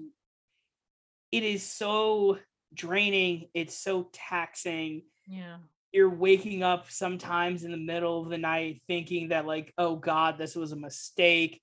[1.33, 2.39] it is so
[2.73, 5.03] draining it's so taxing.
[5.27, 5.57] Yeah.
[5.93, 10.39] You're waking up sometimes in the middle of the night thinking that like oh god
[10.39, 11.61] this was a mistake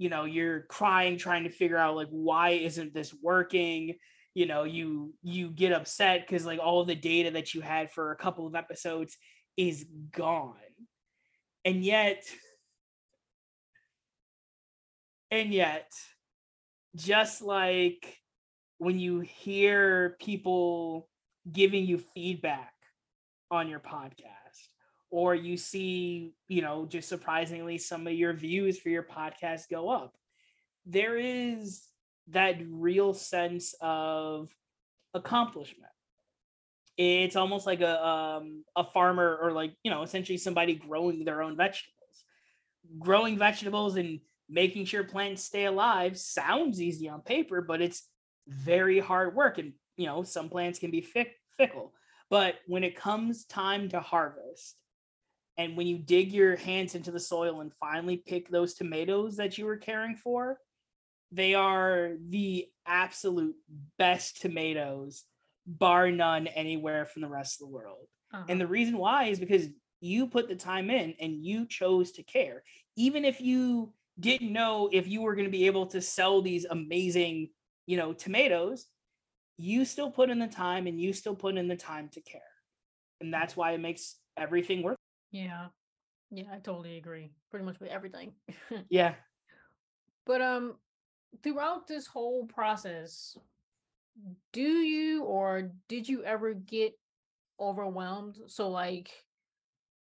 [0.00, 3.96] you know you're crying trying to figure out like why isn't this working?
[4.32, 8.10] You know you you get upset because like all the data that you had for
[8.10, 9.18] a couple of episodes
[9.58, 10.54] is gone.
[11.66, 12.24] And yet
[15.30, 15.92] and yet
[16.96, 18.16] just like
[18.78, 21.10] when you hear people
[21.52, 22.72] giving you feedback
[23.50, 24.39] on your podcast
[25.10, 29.88] or you see you know just surprisingly some of your views for your podcast go
[29.88, 30.14] up
[30.86, 31.82] there is
[32.28, 34.50] that real sense of
[35.14, 35.92] accomplishment.
[36.96, 41.42] It's almost like a um, a farmer or like you know essentially somebody growing their
[41.42, 41.96] own vegetables.
[42.98, 48.08] Growing vegetables and making sure plants stay alive sounds easy on paper, but it's
[48.46, 49.58] very hard work.
[49.58, 51.94] And you know some plants can be fick- fickle,
[52.28, 54.76] but when it comes time to harvest,
[55.60, 59.58] and when you dig your hands into the soil and finally pick those tomatoes that
[59.58, 60.58] you were caring for,
[61.30, 63.54] they are the absolute
[63.98, 65.24] best tomatoes,
[65.66, 68.06] bar none, anywhere from the rest of the world.
[68.32, 68.44] Uh-huh.
[68.48, 69.68] And the reason why is because
[70.00, 72.62] you put the time in and you chose to care.
[72.96, 76.64] Even if you didn't know if you were going to be able to sell these
[76.64, 77.50] amazing,
[77.86, 78.86] you know, tomatoes,
[79.58, 82.40] you still put in the time and you still put in the time to care.
[83.20, 84.96] And that's why it makes everything worth.
[85.30, 85.66] Yeah.
[86.30, 87.32] Yeah, I totally agree.
[87.50, 88.32] Pretty much with everything.
[88.88, 89.14] yeah.
[90.26, 90.76] But um
[91.42, 93.36] throughout this whole process,
[94.52, 96.92] do you or did you ever get
[97.58, 98.38] overwhelmed?
[98.46, 99.10] So like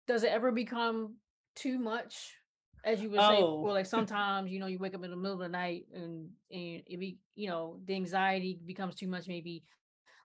[0.07, 1.15] does it ever become
[1.55, 2.35] too much?
[2.83, 3.63] As you would say, oh.
[3.63, 6.29] or like sometimes, you know, you wake up in the middle of the night and
[6.51, 9.63] and it be, you know, the anxiety becomes too much, maybe.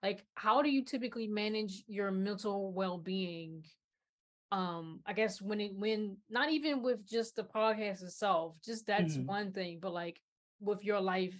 [0.02, 3.64] Like, how do you typically manage your mental well-being
[4.52, 9.14] um i guess when it when not even with just the podcast itself just that's
[9.14, 9.26] mm-hmm.
[9.26, 10.20] one thing but like
[10.60, 11.34] with your life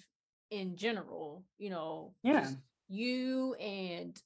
[0.50, 2.48] in general you know yeah
[2.88, 4.20] you and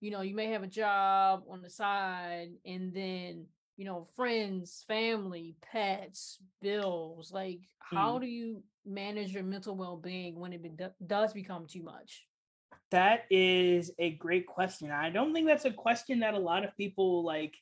[0.00, 4.84] you know you may have a job on the side and then you know friends
[4.86, 8.20] family pets bills like how mm.
[8.22, 12.26] do you manage your mental well-being when it be- does become too much
[12.90, 16.76] that is a great question i don't think that's a question that a lot of
[16.76, 17.54] people like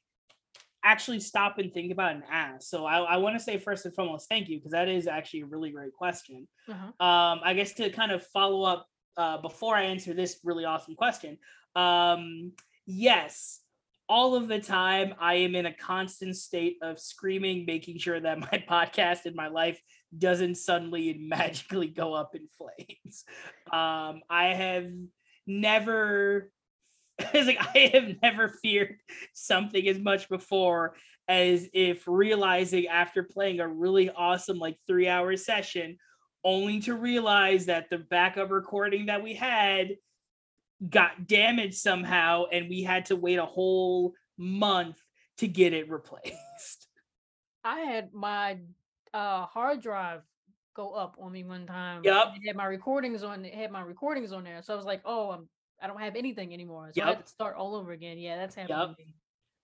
[0.87, 2.69] actually stop and think about and ask.
[2.69, 5.41] So I, I want to say first and foremost, thank you, because that is actually
[5.41, 6.47] a really great question.
[6.69, 7.05] Uh-huh.
[7.05, 10.95] Um, I guess to kind of follow up uh, before I answer this really awesome
[10.95, 11.39] question,
[11.75, 12.53] um,
[12.87, 13.61] yes,
[14.09, 18.39] all of the time I am in a constant state of screaming, making sure that
[18.39, 19.81] my podcast and my life
[20.17, 23.25] doesn't suddenly and magically go up in flames.
[23.73, 24.87] Um, I have
[25.49, 26.53] never
[27.33, 28.97] it's like I have never feared
[29.33, 30.95] something as much before
[31.29, 35.99] as if realizing after playing a really awesome like three hour session,
[36.45, 39.97] only to realize that the backup recording that we had
[40.89, 45.03] got damaged somehow and we had to wait a whole month
[45.39, 46.37] to get it replaced.
[47.65, 48.59] I had my
[49.13, 50.23] uh hard drive
[50.75, 52.03] go up on me one time.
[52.05, 52.35] Yep.
[52.37, 54.63] It had my recordings on it had my recordings on there.
[54.63, 55.49] So I was like, oh, I'm
[55.81, 56.91] I don't have anything anymore.
[56.95, 57.07] So yep.
[57.07, 58.19] I have to start all over again.
[58.19, 58.95] Yeah, that's happening.
[58.99, 59.07] Yep.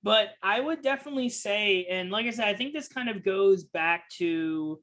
[0.03, 3.65] But I would definitely say, and like I said, I think this kind of goes
[3.65, 4.81] back to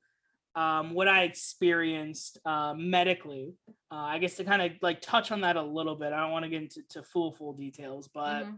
[0.55, 3.53] um, what I experienced uh, medically.
[3.91, 6.13] Uh, I guess to kind of like touch on that a little bit.
[6.13, 8.55] I don't want to get into to full full details, but mm-hmm.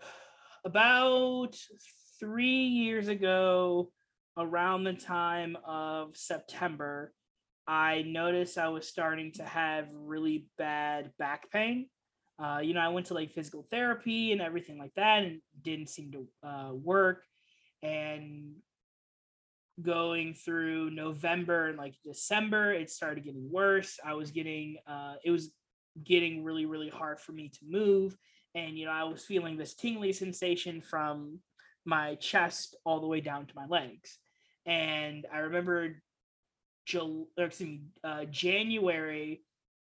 [0.64, 1.56] about
[2.20, 3.90] three years ago,
[4.36, 7.12] around the time of September,
[7.66, 11.88] I noticed I was starting to have really bad back pain.
[12.38, 15.88] Uh, you know, I went to like physical therapy and everything like that, and didn't
[15.88, 17.24] seem to uh, work.
[17.82, 18.56] And
[19.82, 23.98] going through November and like December, it started getting worse.
[24.04, 25.50] I was getting, uh, it was
[26.02, 28.16] getting really, really hard for me to move.
[28.54, 31.40] And, you know, I was feeling this tingly sensation from
[31.84, 34.18] my chest all the way down to my legs.
[34.64, 36.02] And I remember
[36.86, 39.42] Jul- excuse me, uh, January,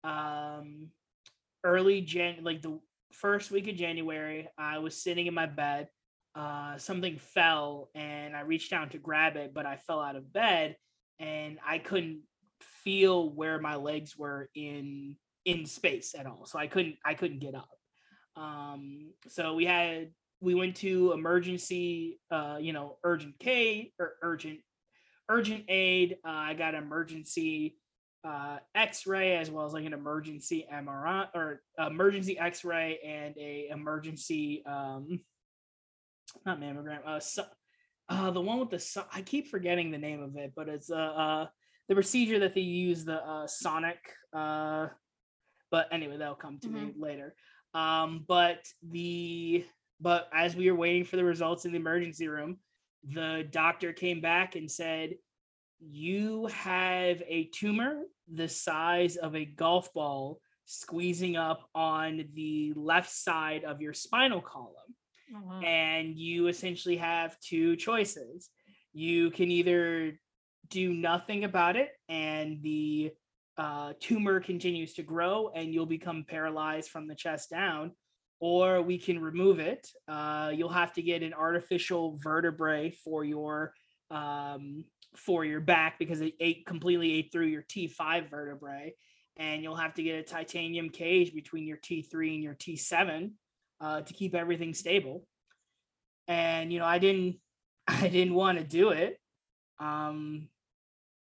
[0.03, 0.89] um,
[1.63, 2.79] early Jan, like the
[3.13, 5.88] first week of January, I was sitting in my bed.
[6.36, 10.31] Uh, something fell and I reached down to grab it, but I fell out of
[10.31, 10.75] bed
[11.19, 12.21] and I couldn't
[12.62, 16.45] feel where my legs were in in space at all.
[16.45, 17.69] So I couldn't I couldn't get up.
[18.36, 24.60] Um, so we had we went to emergency, uh, you know, urgent K or urgent
[25.29, 26.17] urgent aid.
[26.25, 27.77] Uh, I got emergency
[28.23, 34.63] uh, X-ray as well as like an emergency MRI or emergency X-ray and a emergency
[34.65, 35.21] um,
[36.45, 37.05] not mammogram.
[37.05, 37.43] Uh, so,
[38.09, 40.95] uh, the one with the I keep forgetting the name of it, but it's uh,
[40.95, 41.47] uh
[41.89, 43.99] the procedure that they use the uh, sonic.
[44.33, 44.87] Uh,
[45.71, 46.87] but anyway, that'll come to mm-hmm.
[46.87, 47.33] me later.
[47.73, 49.65] Um, but the
[49.99, 52.57] but as we were waiting for the results in the emergency room,
[53.03, 55.15] the doctor came back and said,
[55.79, 63.10] You have a tumor the size of a golf ball squeezing up on the left
[63.10, 64.73] side of your spinal column.
[65.36, 68.49] Oh, and you essentially have two choices.
[68.93, 70.19] You can either
[70.69, 73.12] do nothing about it and the
[73.57, 77.91] uh, tumor continues to grow and you'll become paralyzed from the chest down,
[78.39, 79.88] or we can remove it.
[80.08, 83.73] Uh, you'll have to get an artificial vertebrae for your
[84.12, 88.93] um, for your back because it ate completely ate through your T5 vertebrae,
[89.38, 93.32] and you'll have to get a titanium cage between your T3 and your T7
[93.82, 95.26] uh, to keep everything stable.
[96.28, 97.38] And you know, I didn't
[97.88, 99.19] I didn't want to do it.
[99.80, 100.50] Um,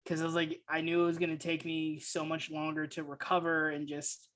[0.03, 3.03] because I was like, I knew it was gonna take me so much longer to
[3.03, 4.27] recover and just,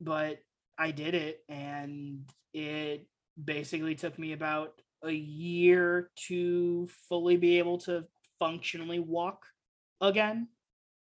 [0.00, 0.38] but
[0.80, 3.06] I did it, and it
[3.42, 4.72] basically took me about
[5.04, 8.04] a year to fully be able to
[8.38, 9.44] functionally walk
[10.00, 10.48] again.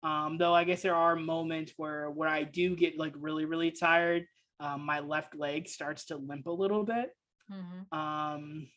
[0.03, 3.71] Um, though I guess there are moments where where I do get like really really
[3.71, 4.27] tired,
[4.61, 7.11] um, my left leg starts to limp a little bit.
[7.51, 7.99] Mm-hmm.
[7.99, 8.69] Um,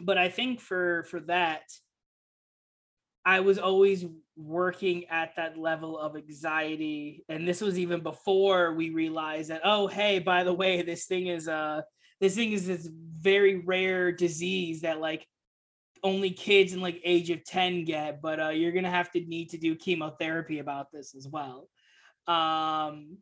[0.00, 1.64] but I think for for that,
[3.24, 4.04] I was always
[4.36, 9.86] working at that level of anxiety, and this was even before we realized that oh
[9.86, 11.82] hey by the way this thing is uh
[12.20, 15.26] this thing is this very rare disease that like
[16.02, 19.50] only kids in like age of 10 get but uh, you're gonna have to need
[19.50, 21.68] to do chemotherapy about this as well.
[22.26, 23.18] Um,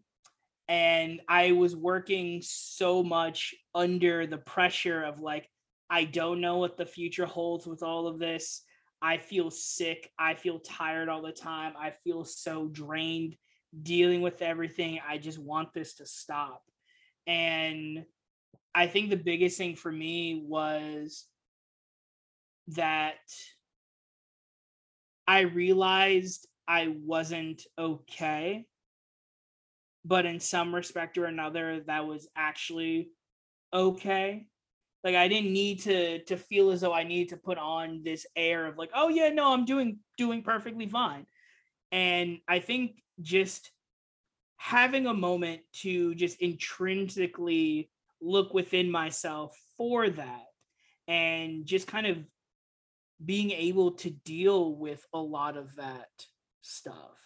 [0.69, 5.49] and i was working so much under the pressure of like
[5.91, 8.63] i don't know what the future holds with all of this
[9.03, 13.37] i feel sick i feel tired all the time i feel so drained
[13.83, 16.63] dealing with everything i just want this to stop
[17.27, 18.05] and
[18.75, 21.27] i think the biggest thing for me was
[22.69, 23.17] that
[25.29, 28.67] I realized I wasn't okay.
[30.05, 33.11] But in some respect or another, that was actually
[33.71, 34.47] okay.
[35.05, 38.27] Like I didn't need to to feel as though I needed to put on this
[38.35, 41.27] air of like, oh yeah, no, I'm doing doing perfectly fine.
[41.93, 43.71] And I think just
[44.57, 50.47] having a moment to just intrinsically look within myself for that
[51.07, 52.19] and just kind of
[53.25, 56.09] being able to deal with a lot of that
[56.61, 57.17] stuff.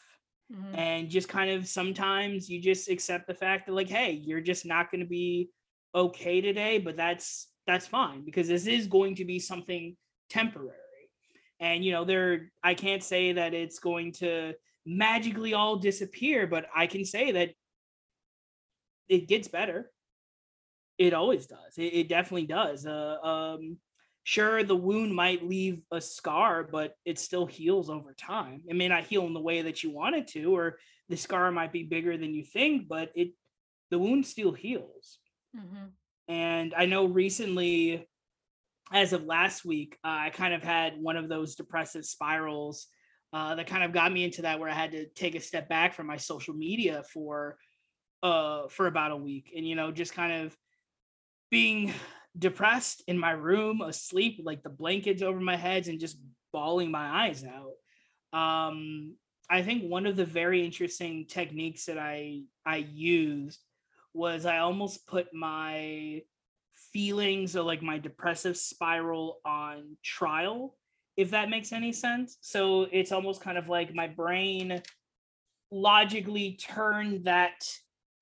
[0.52, 0.74] Mm-hmm.
[0.74, 4.66] And just kind of sometimes you just accept the fact that like, hey, you're just
[4.66, 5.50] not going to be
[5.94, 9.96] okay today, but that's that's fine because this is going to be something
[10.30, 10.76] temporary.
[11.60, 14.54] And you know, there I can't say that it's going to
[14.84, 17.50] magically all disappear, but I can say that
[19.08, 19.90] it gets better.
[20.98, 21.78] It always does.
[21.78, 22.86] It, it definitely does.
[22.86, 23.78] Uh, um,
[24.24, 28.88] sure the wound might leave a scar but it still heals over time it may
[28.88, 31.82] not heal in the way that you want it to or the scar might be
[31.82, 33.32] bigger than you think but it
[33.90, 35.18] the wound still heals
[35.56, 35.86] mm-hmm.
[36.28, 38.08] And i know recently
[38.92, 42.86] as of last week uh, i kind of had one of those depressive spirals
[43.34, 45.68] uh, that kind of got me into that where i had to take a step
[45.68, 47.56] back from my social media for
[48.22, 50.56] uh for about a week and you know just kind of
[51.50, 51.92] being
[52.38, 56.18] depressed in my room, asleep, like the blankets over my heads, and just
[56.52, 58.38] bawling my eyes out.
[58.38, 59.16] Um,
[59.50, 63.60] I think one of the very interesting techniques that I I used
[64.14, 66.22] was I almost put my
[66.92, 70.76] feelings or like my depressive spiral on trial,
[71.16, 72.36] if that makes any sense.
[72.40, 74.82] So it's almost kind of like my brain
[75.70, 77.66] logically turned that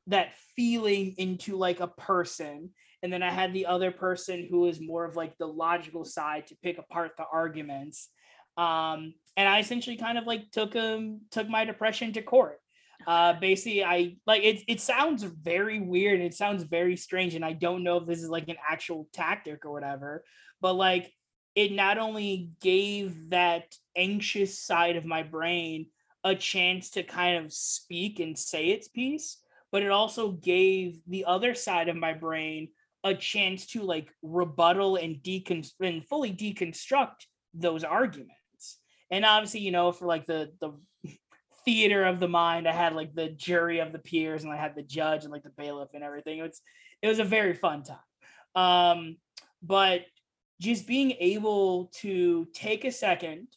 [0.06, 2.70] that feeling into like a person
[3.02, 6.46] and then i had the other person who was more of like the logical side
[6.46, 8.08] to pick apart the arguments
[8.56, 12.60] um and i essentially kind of like took him took my depression to court
[13.06, 17.52] uh basically i like it it sounds very weird it sounds very strange and i
[17.52, 20.24] don't know if this is like an actual tactic or whatever
[20.60, 21.12] but like
[21.54, 25.86] it not only gave that anxious side of my brain
[26.24, 29.38] a chance to kind of speak and say its piece
[29.72, 32.68] but it also gave the other side of my brain
[33.04, 38.78] a chance to like rebuttal and decon and fully deconstruct those arguments.
[39.10, 40.72] And obviously, you know, for like the the
[41.64, 44.74] theater of the mind, I had like the jury of the peers and I had
[44.74, 46.38] the judge and like the bailiff and everything.
[46.38, 46.60] It was
[47.02, 47.98] it was a very fun time.
[48.54, 49.16] Um,
[49.62, 50.02] but
[50.60, 53.48] just being able to take a second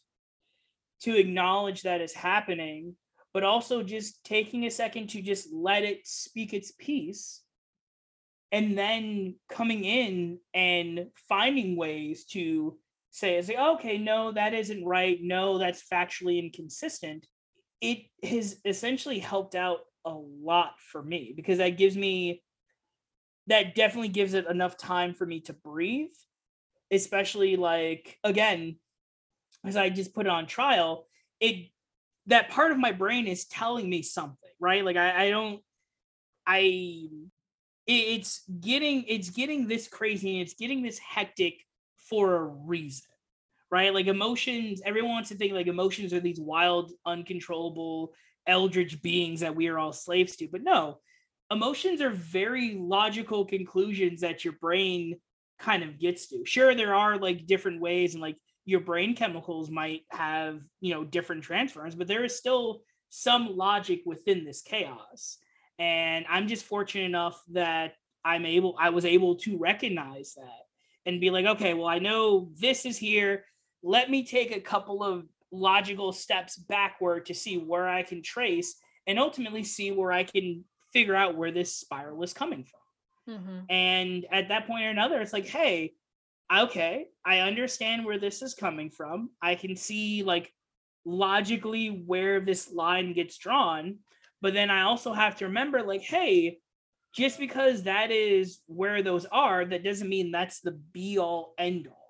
[1.02, 2.96] to acknowledge that is happening
[3.34, 7.42] but also just taking a second to just let it speak its piece
[8.52, 12.78] and then coming in and finding ways to
[13.10, 17.26] say it's like okay no that isn't right no that's factually inconsistent
[17.80, 22.42] it has essentially helped out a lot for me because that gives me
[23.46, 26.12] that definitely gives it enough time for me to breathe
[26.90, 28.76] especially like again
[29.64, 31.06] as i just put it on trial
[31.40, 31.68] it
[32.26, 34.84] that part of my brain is telling me something, right?
[34.84, 35.60] Like I, I don't,
[36.46, 37.08] I,
[37.86, 41.64] it's getting, it's getting this crazy and it's getting this hectic
[41.98, 43.04] for a reason,
[43.74, 43.92] right?
[43.92, 48.12] Like emotions, everyone wants to think like emotions are these wild, uncontrollable,
[48.46, 51.00] eldritch beings that we are all slaves to, but no,
[51.50, 55.16] emotions are very logical conclusions that your brain
[55.58, 56.44] kind of gets to.
[56.44, 61.04] Sure, there are like different ways and like your brain chemicals might have you know
[61.04, 65.36] different transference but there is still some logic within this chaos
[65.78, 67.92] and i'm just fortunate enough that
[68.24, 70.62] i'm able i was able to recognize that
[71.04, 73.44] and be like okay well i know this is here
[73.84, 78.74] let me take a couple of logical steps backward to see where i can trace
[79.06, 83.58] and ultimately see where i can figure out where this spiral is coming from mm-hmm.
[83.68, 85.92] and at that point or another it's like hey
[86.52, 89.30] okay, I understand where this is coming from.
[89.40, 90.52] I can see like
[91.04, 93.98] logically where this line gets drawn,
[94.40, 96.58] but then I also have to remember like, hey,
[97.14, 101.88] just because that is where those are, that doesn't mean that's the be all end
[101.88, 102.03] all.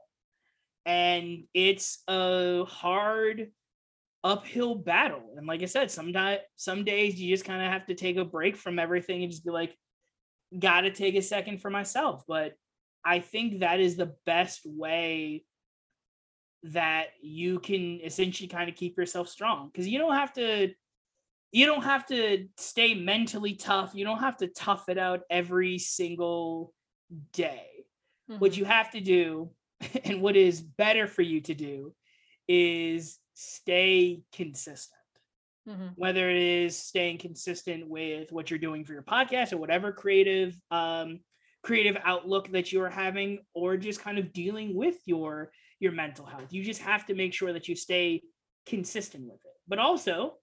[0.86, 3.50] And it's a hard
[4.22, 5.34] uphill battle.
[5.36, 8.16] And like I said, some di- some days you just kind of have to take
[8.16, 9.76] a break from everything and just be like,
[10.58, 12.24] gotta take a second for myself.
[12.26, 12.54] But
[13.04, 15.44] I think that is the best way
[16.64, 20.70] that you can essentially kind of keep yourself strong because you don't have to
[21.52, 25.78] you don't have to stay mentally tough you don't have to tough it out every
[25.78, 26.72] single
[27.34, 27.66] day
[28.30, 28.38] mm-hmm.
[28.38, 29.50] what you have to do
[30.04, 31.94] and what is better for you to do
[32.48, 35.00] is stay consistent
[35.68, 35.88] mm-hmm.
[35.96, 40.58] whether it is staying consistent with what you're doing for your podcast or whatever creative
[40.70, 41.20] um,
[41.62, 46.52] creative outlook that you're having or just kind of dealing with your your mental health
[46.52, 48.22] you just have to make sure that you stay
[48.66, 50.34] consistent with it but also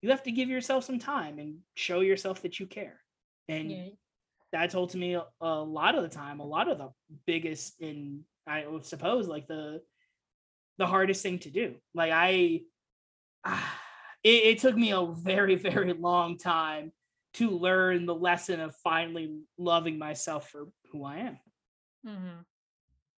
[0.00, 3.00] you have to give yourself some time and show yourself that you care
[3.48, 3.86] and yeah.
[4.52, 6.88] that's ultimately a, a lot of the time a lot of the
[7.26, 9.80] biggest and i would suppose like the
[10.78, 12.60] the hardest thing to do like i
[13.44, 13.78] ah,
[14.24, 16.92] it, it took me a very very long time
[17.34, 21.38] to learn the lesson of finally loving myself for who I am.
[22.06, 22.40] Mm-hmm.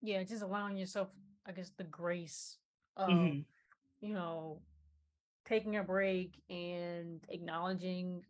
[0.03, 1.09] Yeah, just allowing yourself,
[1.47, 2.59] I guess, the grace
[2.97, 3.41] of, mm-hmm.
[4.07, 4.61] you know,
[5.47, 8.23] taking a break and acknowledging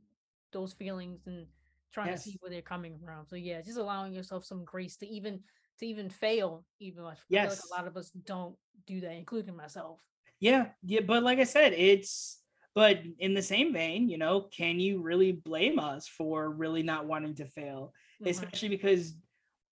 [0.53, 1.47] those feelings and
[1.93, 2.25] trying yes.
[2.25, 3.27] to see where they're coming from.
[3.27, 5.41] So yeah, just allowing yourself some grace to even
[5.79, 6.65] to even fail.
[6.81, 7.51] Even I yes.
[7.51, 8.57] like a lot of us don't
[8.87, 10.01] do that, including myself.
[10.41, 12.39] Yeah, yeah, but like I said, it's
[12.75, 17.07] but in the same vein, you know, can you really blame us for really not
[17.07, 17.93] wanting to fail?
[18.21, 18.31] Mm-hmm.
[18.31, 19.15] Especially because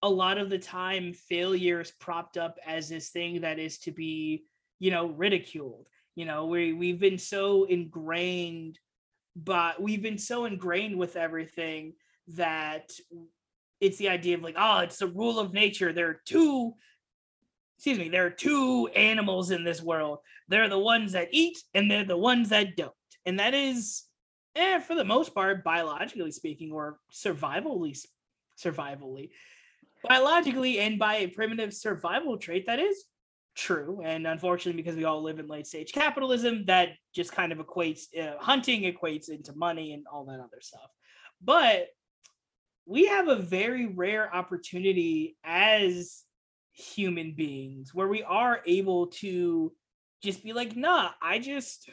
[0.02, 3.90] a lot of the time failure is propped up as this thing that is to
[3.90, 4.44] be,
[4.78, 5.88] you know, ridiculed.
[6.14, 8.78] You know, we we've been so ingrained,
[9.34, 11.94] but we've been so ingrained with everything
[12.28, 12.90] that
[13.82, 15.92] it's the idea of like, oh, it's the rule of nature.
[15.92, 16.74] There are two
[17.82, 20.20] excuse me, there are two animals in this world.
[20.46, 22.92] They're the ones that eat and they're the ones that don't.
[23.26, 24.04] And that is,
[24.54, 27.98] eh, for the most part, biologically speaking, or survivally,
[28.56, 29.30] survivally,
[30.04, 33.04] biologically, and by a primitive survival trait, that is
[33.56, 34.00] true.
[34.04, 38.16] And unfortunately, because we all live in late stage capitalism, that just kind of equates,
[38.16, 40.88] uh, hunting equates into money and all that other stuff.
[41.42, 41.88] But
[42.86, 46.22] we have a very rare opportunity as
[46.72, 49.72] human beings where we are able to
[50.22, 51.90] just be like, nah, I just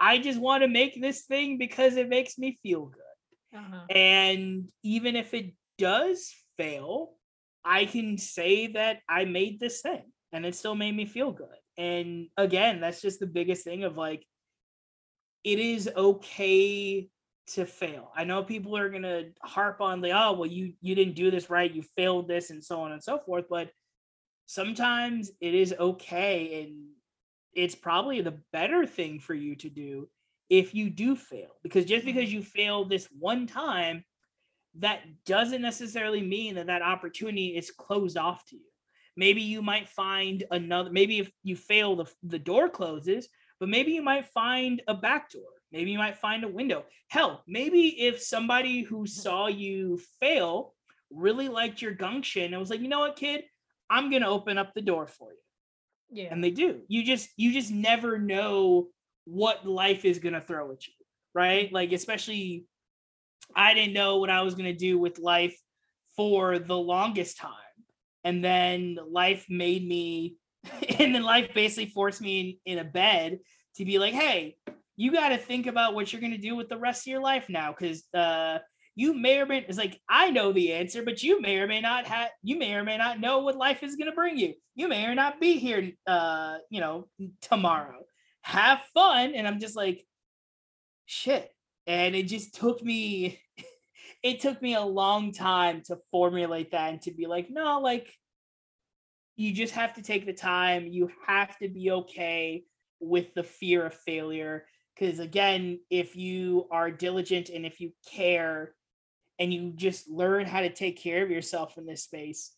[0.00, 3.58] I just want to make this thing because it makes me feel good.
[3.58, 3.86] Uh-huh.
[3.90, 7.12] And even if it does fail,
[7.64, 10.02] I can say that I made this thing
[10.32, 11.46] and it still made me feel good.
[11.78, 14.26] And again, that's just the biggest thing of like,
[15.44, 17.08] it is okay
[17.48, 18.10] to fail.
[18.16, 21.50] I know people are gonna harp on the oh well you you didn't do this
[21.50, 23.70] right, you failed this and so on and so forth, but
[24.46, 26.88] sometimes it is okay and
[27.54, 30.08] it's probably the better thing for you to do
[30.48, 32.36] if you do fail because just because mm-hmm.
[32.36, 34.04] you fail this one time
[34.78, 38.70] that doesn't necessarily mean that that opportunity is closed off to you
[39.16, 43.28] maybe you might find another maybe if you fail the, the door closes
[43.60, 45.42] but maybe you might find a back door
[45.72, 49.06] maybe you might find a window hell maybe if somebody who mm-hmm.
[49.06, 50.74] saw you fail
[51.10, 53.44] really liked your gumption and was like you know what kid
[53.92, 56.22] I'm going to open up the door for you.
[56.22, 56.28] Yeah.
[56.32, 56.80] And they do.
[56.88, 58.88] You just you just never know
[59.24, 60.94] what life is going to throw at you,
[61.34, 61.70] right?
[61.72, 62.64] Like especially
[63.54, 65.58] I didn't know what I was going to do with life
[66.16, 67.52] for the longest time.
[68.24, 70.36] And then life made me
[70.98, 73.40] and then life basically forced me in, in a bed
[73.76, 74.56] to be like, "Hey,
[75.02, 77.20] you got to think about what you're going to do with the rest of your
[77.20, 78.58] life now cuz uh
[78.94, 81.80] you may or may it's like I know the answer, but you may or may
[81.80, 84.54] not have you may or may not know what life is gonna bring you.
[84.74, 87.08] You may or not be here uh, you know,
[87.40, 88.04] tomorrow.
[88.42, 89.34] Have fun.
[89.34, 90.04] And I'm just like,
[91.06, 91.50] shit.
[91.86, 93.40] And it just took me
[94.22, 98.12] it took me a long time to formulate that and to be like, no, like
[99.36, 100.86] you just have to take the time.
[100.86, 102.64] You have to be okay
[103.00, 104.66] with the fear of failure.
[104.94, 108.74] Because again, if you are diligent and if you care,
[109.38, 112.52] and you just learn how to take care of yourself in this space,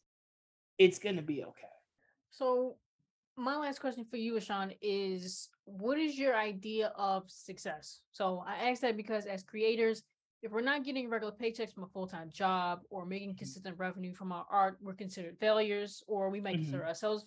[0.79, 1.69] it's going to be okay.
[2.31, 2.77] So,
[3.37, 8.01] my last question for you, Ashawn, is what is your idea of success?
[8.13, 10.03] So, I ask that because as creators,
[10.43, 13.39] if we're not getting regular paychecks from a full time job or making mm-hmm.
[13.39, 16.65] consistent revenue from our art, we're considered failures, or we might mm-hmm.
[16.65, 17.25] consider ourselves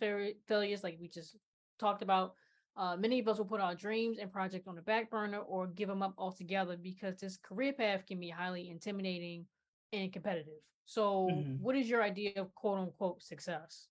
[0.48, 1.36] failures, like we just
[1.80, 2.36] talked about.
[2.78, 5.66] Uh, many of us will put our dreams and projects on the back burner or
[5.66, 9.46] give them up altogether because this career path can be highly intimidating
[9.94, 10.62] and competitive.
[10.86, 11.64] So, mm-hmm.
[11.64, 13.88] what is your idea of quote unquote success?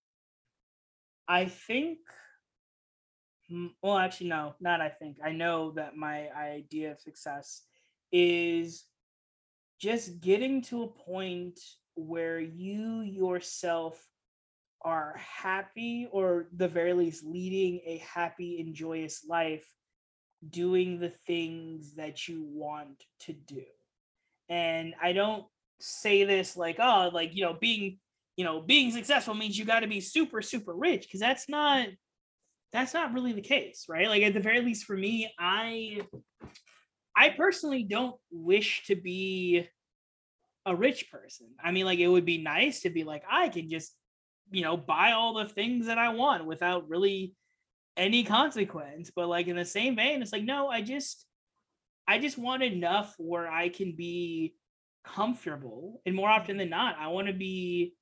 [1.27, 1.99] I think,
[3.83, 5.17] well, actually, no, not I think.
[5.23, 7.63] I know that my idea of success
[8.13, 8.85] is
[9.81, 11.59] just getting to a point
[11.97, 14.01] where you yourself
[14.87, 19.67] are happy or the very least leading a happy and joyous life
[20.49, 23.65] doing the things that you want to do.
[24.49, 25.45] And i don't
[25.81, 27.99] say this like oh like you know being
[28.37, 31.89] you know being successful means you got to be super super rich because that's not
[32.73, 34.09] that's not really the case right?
[34.09, 36.01] Like at the very least for me i
[37.17, 39.69] i personally don't wish to be
[40.65, 41.47] a rich person.
[41.63, 43.93] I mean like it would be nice to be like i can just
[44.51, 47.35] you know, buy all the things that I want without really
[47.97, 49.11] any consequence.
[49.15, 51.25] But like in the same vein, it's like, no, I just
[52.09, 54.55] I just want enough where I can be
[55.05, 56.01] comfortable.
[56.07, 57.95] And more often than not, I want to be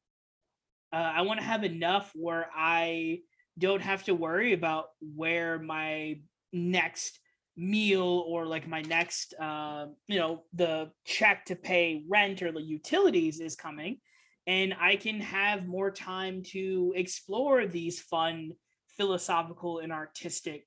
[0.93, 3.21] uh, I want to have enough where I
[3.59, 6.21] don't have to worry about where my
[6.53, 7.19] next
[7.57, 12.61] meal or like my next uh, you know the check to pay rent or the
[12.61, 13.99] utilities is coming
[14.47, 18.53] and I can have more time to explore these fun
[18.97, 20.67] philosophical and artistic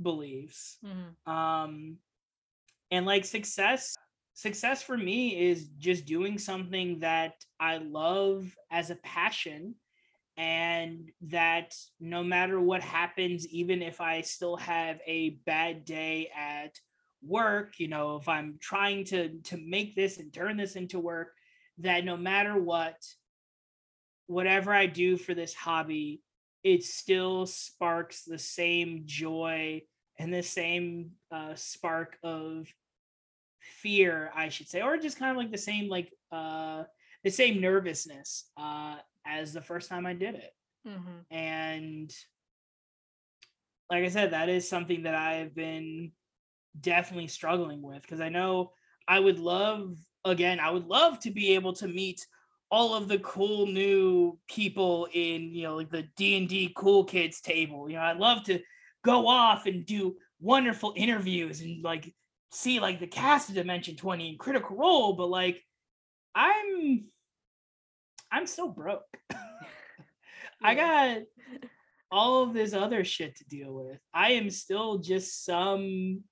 [0.00, 0.78] beliefs.
[0.84, 1.30] Mm-hmm.
[1.30, 1.96] Um,
[2.90, 3.96] and like success,
[4.34, 9.74] success for me is just doing something that I love as a passion.
[10.36, 16.78] And that no matter what happens, even if I still have a bad day at
[17.22, 21.32] work, you know, if I'm trying to to make this and turn this into work,
[21.78, 22.96] that no matter what,
[24.26, 26.22] whatever I do for this hobby,
[26.64, 29.82] it still sparks the same joy
[30.18, 32.66] and the same uh, spark of
[33.60, 36.84] fear, I should say, or just kind of like the same like uh,
[37.24, 40.52] the same nervousness uh, as the first time I did it.
[40.86, 41.34] Mm-hmm.
[41.34, 42.12] And
[43.90, 46.12] like I said, that is something that I've been
[46.78, 48.72] definitely struggling with because I know
[49.06, 49.96] I would love
[50.30, 52.26] again, I would love to be able to meet
[52.70, 57.88] all of the cool new people in you know like the d&d cool kids table.
[57.88, 58.60] You know i'd love to
[59.02, 62.12] go off and do wonderful interviews and like
[62.50, 65.62] see like the cast of dimension 20 and critical role but like
[66.34, 67.04] i'm
[68.30, 69.04] i'm still broke.
[70.62, 71.18] I got
[72.10, 74.00] all of this other shit to deal with.
[74.12, 76.24] I am still just some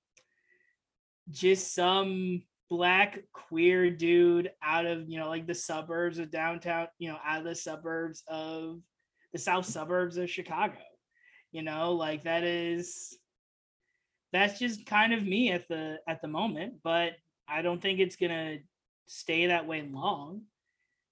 [1.29, 7.09] just some black queer dude out of you know like the suburbs of downtown you
[7.09, 8.79] know out of the suburbs of
[9.31, 10.75] the south suburbs of chicago
[11.51, 13.17] you know like that is
[14.33, 17.13] that's just kind of me at the at the moment but
[17.47, 18.57] i don't think it's gonna
[19.07, 20.41] stay that way long.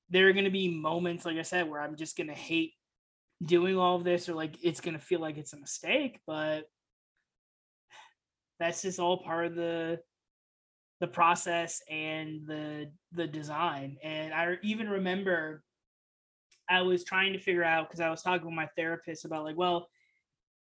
[0.09, 2.73] There are gonna be moments like i said where i'm just gonna hate
[3.43, 6.65] doing all of this or like it's gonna feel like it's a mistake but
[8.59, 9.99] that's just all part of the
[10.99, 13.97] the process and the the design.
[14.03, 15.63] And I even remember
[16.69, 19.57] I was trying to figure out because I was talking with my therapist about like,
[19.57, 19.87] well,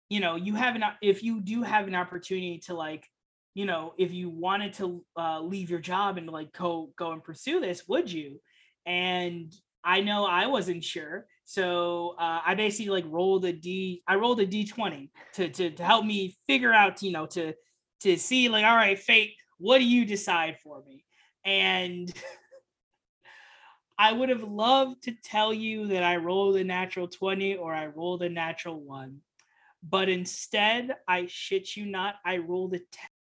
[0.09, 3.09] you know, you have an if you do have an opportunity to like,
[3.55, 7.23] you know, if you wanted to uh, leave your job and like go go and
[7.23, 8.41] pursue this, would you?
[8.87, 11.27] And I know I wasn't sure.
[11.45, 14.03] So uh, I basically like rolled a D.
[14.09, 17.55] I rolled a D twenty to to to help me figure out, you know, to
[18.01, 21.05] to see like, all right, fate what do you decide for me?
[21.45, 22.13] And
[23.99, 27.87] I would have loved to tell you that I rolled a natural 20 or I
[27.87, 29.21] rolled a natural one.
[29.83, 32.87] But instead, I shit you not, I rolled a 10.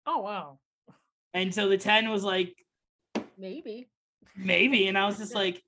[0.06, 0.60] Oh, wow.
[1.34, 2.56] And so the 10 was like,
[3.38, 3.90] maybe.
[4.38, 4.88] Maybe.
[4.88, 5.62] And I was just like,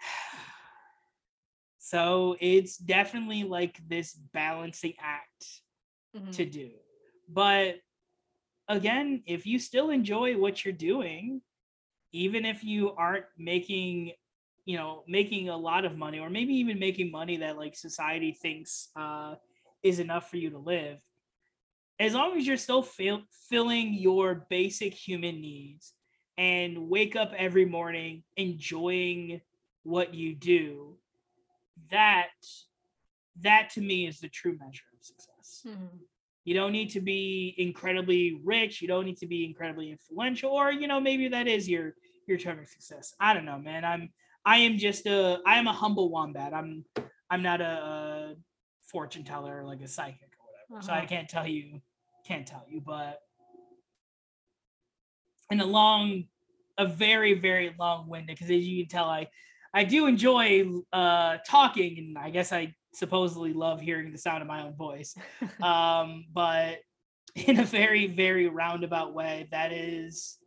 [1.78, 5.46] so it's definitely like this balancing act
[6.14, 6.30] mm-hmm.
[6.32, 6.70] to do.
[7.28, 7.76] But
[8.68, 11.40] again, if you still enjoy what you're doing,
[12.12, 14.12] even if you aren't making,
[14.64, 18.32] you know, making a lot of money or maybe even making money that like society
[18.32, 19.34] thinks uh,
[19.82, 21.00] is enough for you to live,
[21.98, 25.94] as long as you're still fill- filling your basic human needs
[26.36, 29.40] and wake up every morning enjoying
[29.82, 30.96] what you do,
[31.90, 32.28] that
[33.40, 35.62] that to me is the true measure of success.
[35.66, 35.96] Mm-hmm.
[36.48, 38.80] You don't need to be incredibly rich.
[38.80, 41.94] You don't need to be incredibly influential, or you know maybe that is your
[42.26, 43.14] your term of success.
[43.20, 43.84] I don't know, man.
[43.84, 44.08] I'm
[44.46, 46.54] I am just a I am a humble wombat.
[46.54, 46.86] I'm
[47.28, 48.34] I'm not a, a
[48.80, 50.78] fortune teller or like a psychic or whatever.
[50.78, 50.86] Uh-huh.
[50.86, 51.06] So I uh-huh.
[51.06, 51.82] can't tell you
[52.26, 53.20] can't tell you, but
[55.50, 56.24] in a long,
[56.78, 59.28] a very very long winded because as you can tell, I
[59.74, 64.48] I do enjoy uh talking, and I guess I supposedly love hearing the sound of
[64.48, 65.14] my own voice.
[65.62, 66.78] um, but
[67.34, 70.38] in a very, very roundabout way, that is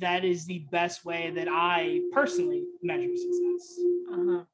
[0.00, 3.78] that is the best way that I personally measure success.
[4.10, 4.44] Uh-huh.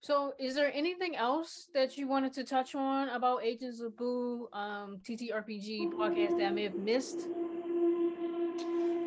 [0.00, 4.48] So, is there anything else that you wanted to touch on about Agents of Boo
[4.52, 7.28] um, TTRPG podcast that I may have missed?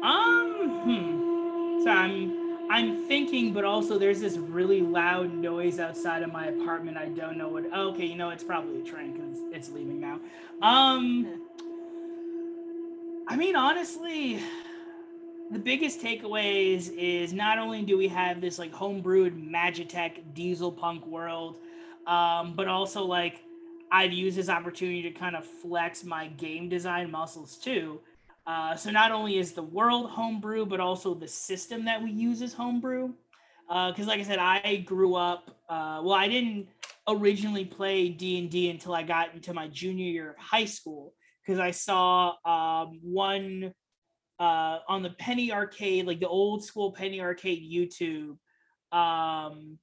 [0.01, 1.83] Um, hmm.
[1.83, 6.97] So I'm I'm thinking, but also there's this really loud noise outside of my apartment.
[6.97, 7.65] I don't know what.
[7.74, 10.20] Okay, you know it's probably a train because it's leaving now.
[10.61, 11.41] Um,
[13.28, 14.41] I mean, honestly,
[15.49, 21.05] the biggest takeaways is not only do we have this like homebrewed Magitech diesel punk
[21.07, 21.55] world,
[22.05, 23.41] um, but also like
[23.91, 28.01] I've used this opportunity to kind of flex my game design muscles too.
[28.47, 32.41] Uh, so not only is the world homebrew, but also the system that we use
[32.41, 33.09] is homebrew.
[33.67, 35.49] Because, uh, like I said, I grew up.
[35.67, 36.69] Uh, well, I didn't
[37.09, 41.13] originally play D and D until I got into my junior year of high school.
[41.45, 43.73] Because I saw um, one
[44.39, 48.37] uh, on the Penny Arcade, like the old school Penny Arcade YouTube,
[48.97, 49.77] um,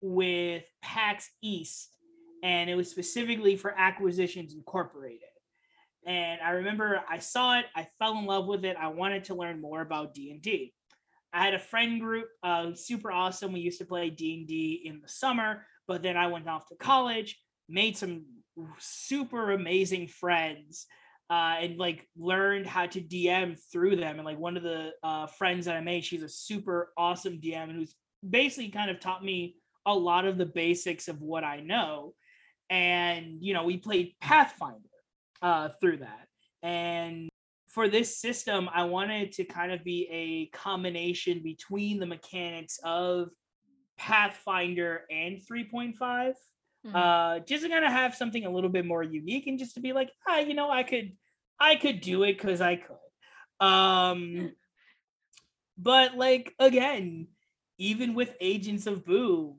[0.00, 1.96] with PAX East,
[2.42, 5.33] and it was specifically for Acquisitions Incorporated
[6.06, 8.76] and I remember I saw it, I fell in love with it.
[8.78, 10.72] I wanted to learn more about D&D.
[11.32, 13.52] I had a friend group, uh, super awesome.
[13.52, 17.40] We used to play D&D in the summer, but then I went off to college,
[17.68, 18.24] made some
[18.78, 20.86] super amazing friends,
[21.30, 24.16] uh, and like learned how to DM through them.
[24.16, 27.64] And like one of the uh, friends that I made, she's a super awesome DM
[27.64, 27.96] and who's
[28.28, 32.14] basically kind of taught me a lot of the basics of what I know.
[32.70, 34.78] And you know, we played Pathfinder
[35.44, 36.26] uh, through that.
[36.62, 37.28] And
[37.68, 43.28] for this system, I wanted to kind of be a combination between the mechanics of
[43.98, 45.98] Pathfinder and 3.5.
[45.98, 46.96] Mm-hmm.
[46.96, 49.80] Uh, just to kind of have something a little bit more unique and just to
[49.80, 51.12] be like, ah, you know, I could,
[51.60, 53.66] I could do it because I could.
[53.66, 54.52] Um,
[55.78, 57.28] but like again,
[57.78, 59.56] even with Agents of Boo,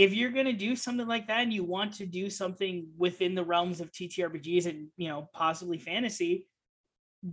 [0.00, 3.44] if you're gonna do something like that and you want to do something within the
[3.44, 6.46] realms of TTRPGs and you know possibly fantasy,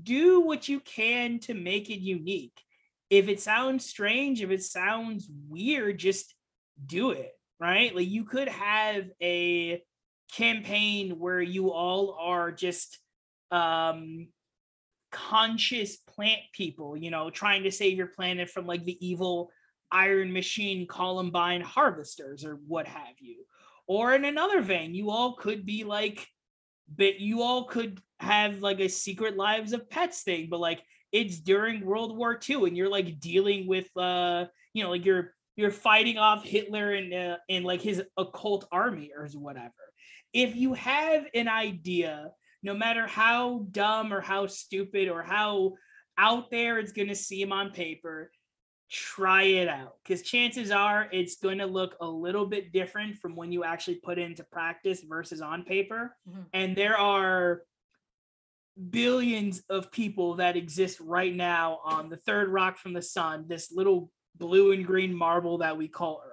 [0.04, 2.62] do what you can to make it unique.
[3.10, 6.36] If it sounds strange, if it sounds weird, just
[6.86, 7.96] do it, right?
[7.96, 9.82] Like you could have a
[10.34, 13.00] campaign where you all are just
[13.50, 14.28] um
[15.14, 19.52] conscious plant people, you know, trying to save your planet from like the evil
[19.92, 23.46] Iron Machine Columbine harvesters or what have you.
[23.88, 26.28] Or in another vein, you all could be like
[26.96, 30.82] but you all could have like a secret lives of pets thing but like
[31.12, 35.34] it's during world war ii and you're like dealing with uh you know like you're
[35.56, 39.74] you're fighting off hitler and uh, and like his occult army or whatever
[40.34, 42.32] if you have an idea
[42.64, 45.74] no matter how dumb or how stupid or how
[46.18, 48.32] out there it's going to seem on paper
[48.90, 53.36] try it out because chances are it's going to look a little bit different from
[53.36, 56.16] when you actually put into practice versus on paper.
[56.30, 56.42] Mm-hmm.
[56.54, 57.64] And there are
[58.90, 63.72] billions of people that exist right now on the third rock from the sun, this
[63.72, 66.32] little blue and green marble that we call Earth.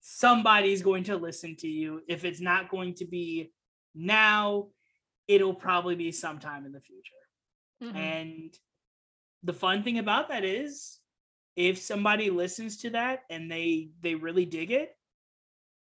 [0.00, 2.00] Somebody's going to listen to you.
[2.08, 3.52] If it's not going to be
[3.94, 4.68] now,
[5.26, 7.12] it'll probably be sometime in the future.
[7.82, 7.96] Mm-hmm.
[7.96, 8.58] And
[9.42, 11.00] the fun thing about that is
[11.56, 14.96] if somebody listens to that and they they really dig it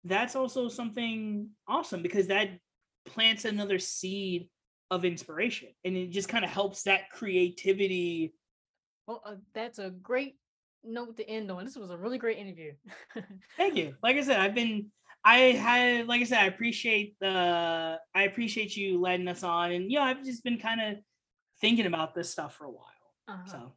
[0.04, 2.50] that's also something awesome because that
[3.06, 4.50] plants another seed
[4.90, 8.34] of inspiration and it just kind of helps that creativity.
[9.06, 10.38] Well uh, that's a great
[10.84, 11.66] note to end on.
[11.66, 12.74] This was a really great interview.
[13.58, 13.96] Thank you.
[14.02, 14.88] Like i said i've been
[15.26, 19.92] i had like i said i appreciate the i appreciate you letting us on and
[19.92, 20.96] yeah i've just been kind of
[21.60, 22.86] thinking about this stuff for a while
[23.28, 23.52] uh-huh.
[23.52, 23.74] so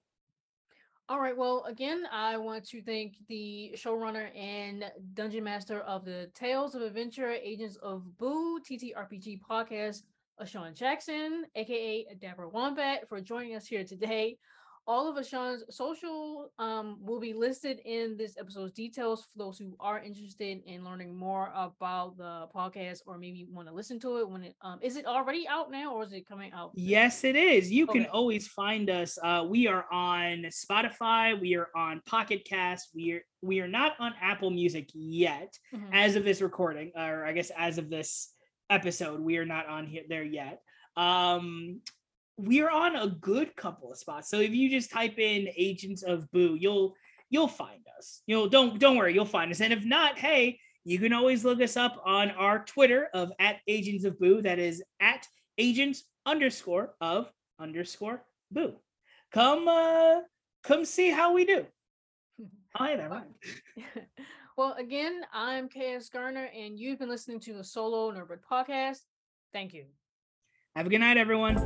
[1.10, 1.36] all right.
[1.36, 4.84] Well, again, I want to thank the showrunner and
[5.14, 10.04] dungeon master of the Tales of Adventure Agents of Boo TTRPG podcast,
[10.40, 14.38] Ashawn Jackson, aka Dapper Wombat, for joining us here today.
[14.86, 19.76] All of Ashawn's social um, will be listed in this episode's details for those who
[19.78, 24.28] are interested in learning more about the podcast or maybe want to listen to it.
[24.28, 26.72] When it um, is it already out now or is it coming out?
[26.74, 27.70] Yes, it is.
[27.70, 28.00] You okay.
[28.00, 29.18] can always find us.
[29.22, 31.40] Uh, we are on Spotify.
[31.40, 32.88] We are on Pocket Cast.
[32.94, 35.92] We are we are not on Apple Music yet, mm-hmm.
[35.92, 38.32] as of this recording, or I guess as of this
[38.70, 40.62] episode, we are not on here there yet.
[40.96, 41.80] Um,
[42.46, 44.30] we're on a good couple of spots.
[44.30, 46.94] So if you just type in Agents of Boo, you'll
[47.28, 48.22] you'll find us.
[48.26, 49.60] You'll don't don't worry, you'll find us.
[49.60, 53.56] And if not, hey, you can always look us up on our Twitter of at
[53.68, 54.42] Agents of Boo.
[54.42, 55.26] That is at
[55.58, 58.74] Agents underscore of underscore Boo.
[59.32, 60.20] Come uh
[60.62, 61.66] come see how we do.
[62.76, 63.24] Hi there.
[64.56, 69.00] well, again, I'm KS Garner, and you've been listening to the Solo Nerdbird podcast.
[69.52, 69.84] Thank you.
[70.76, 71.56] Have a good night, everyone.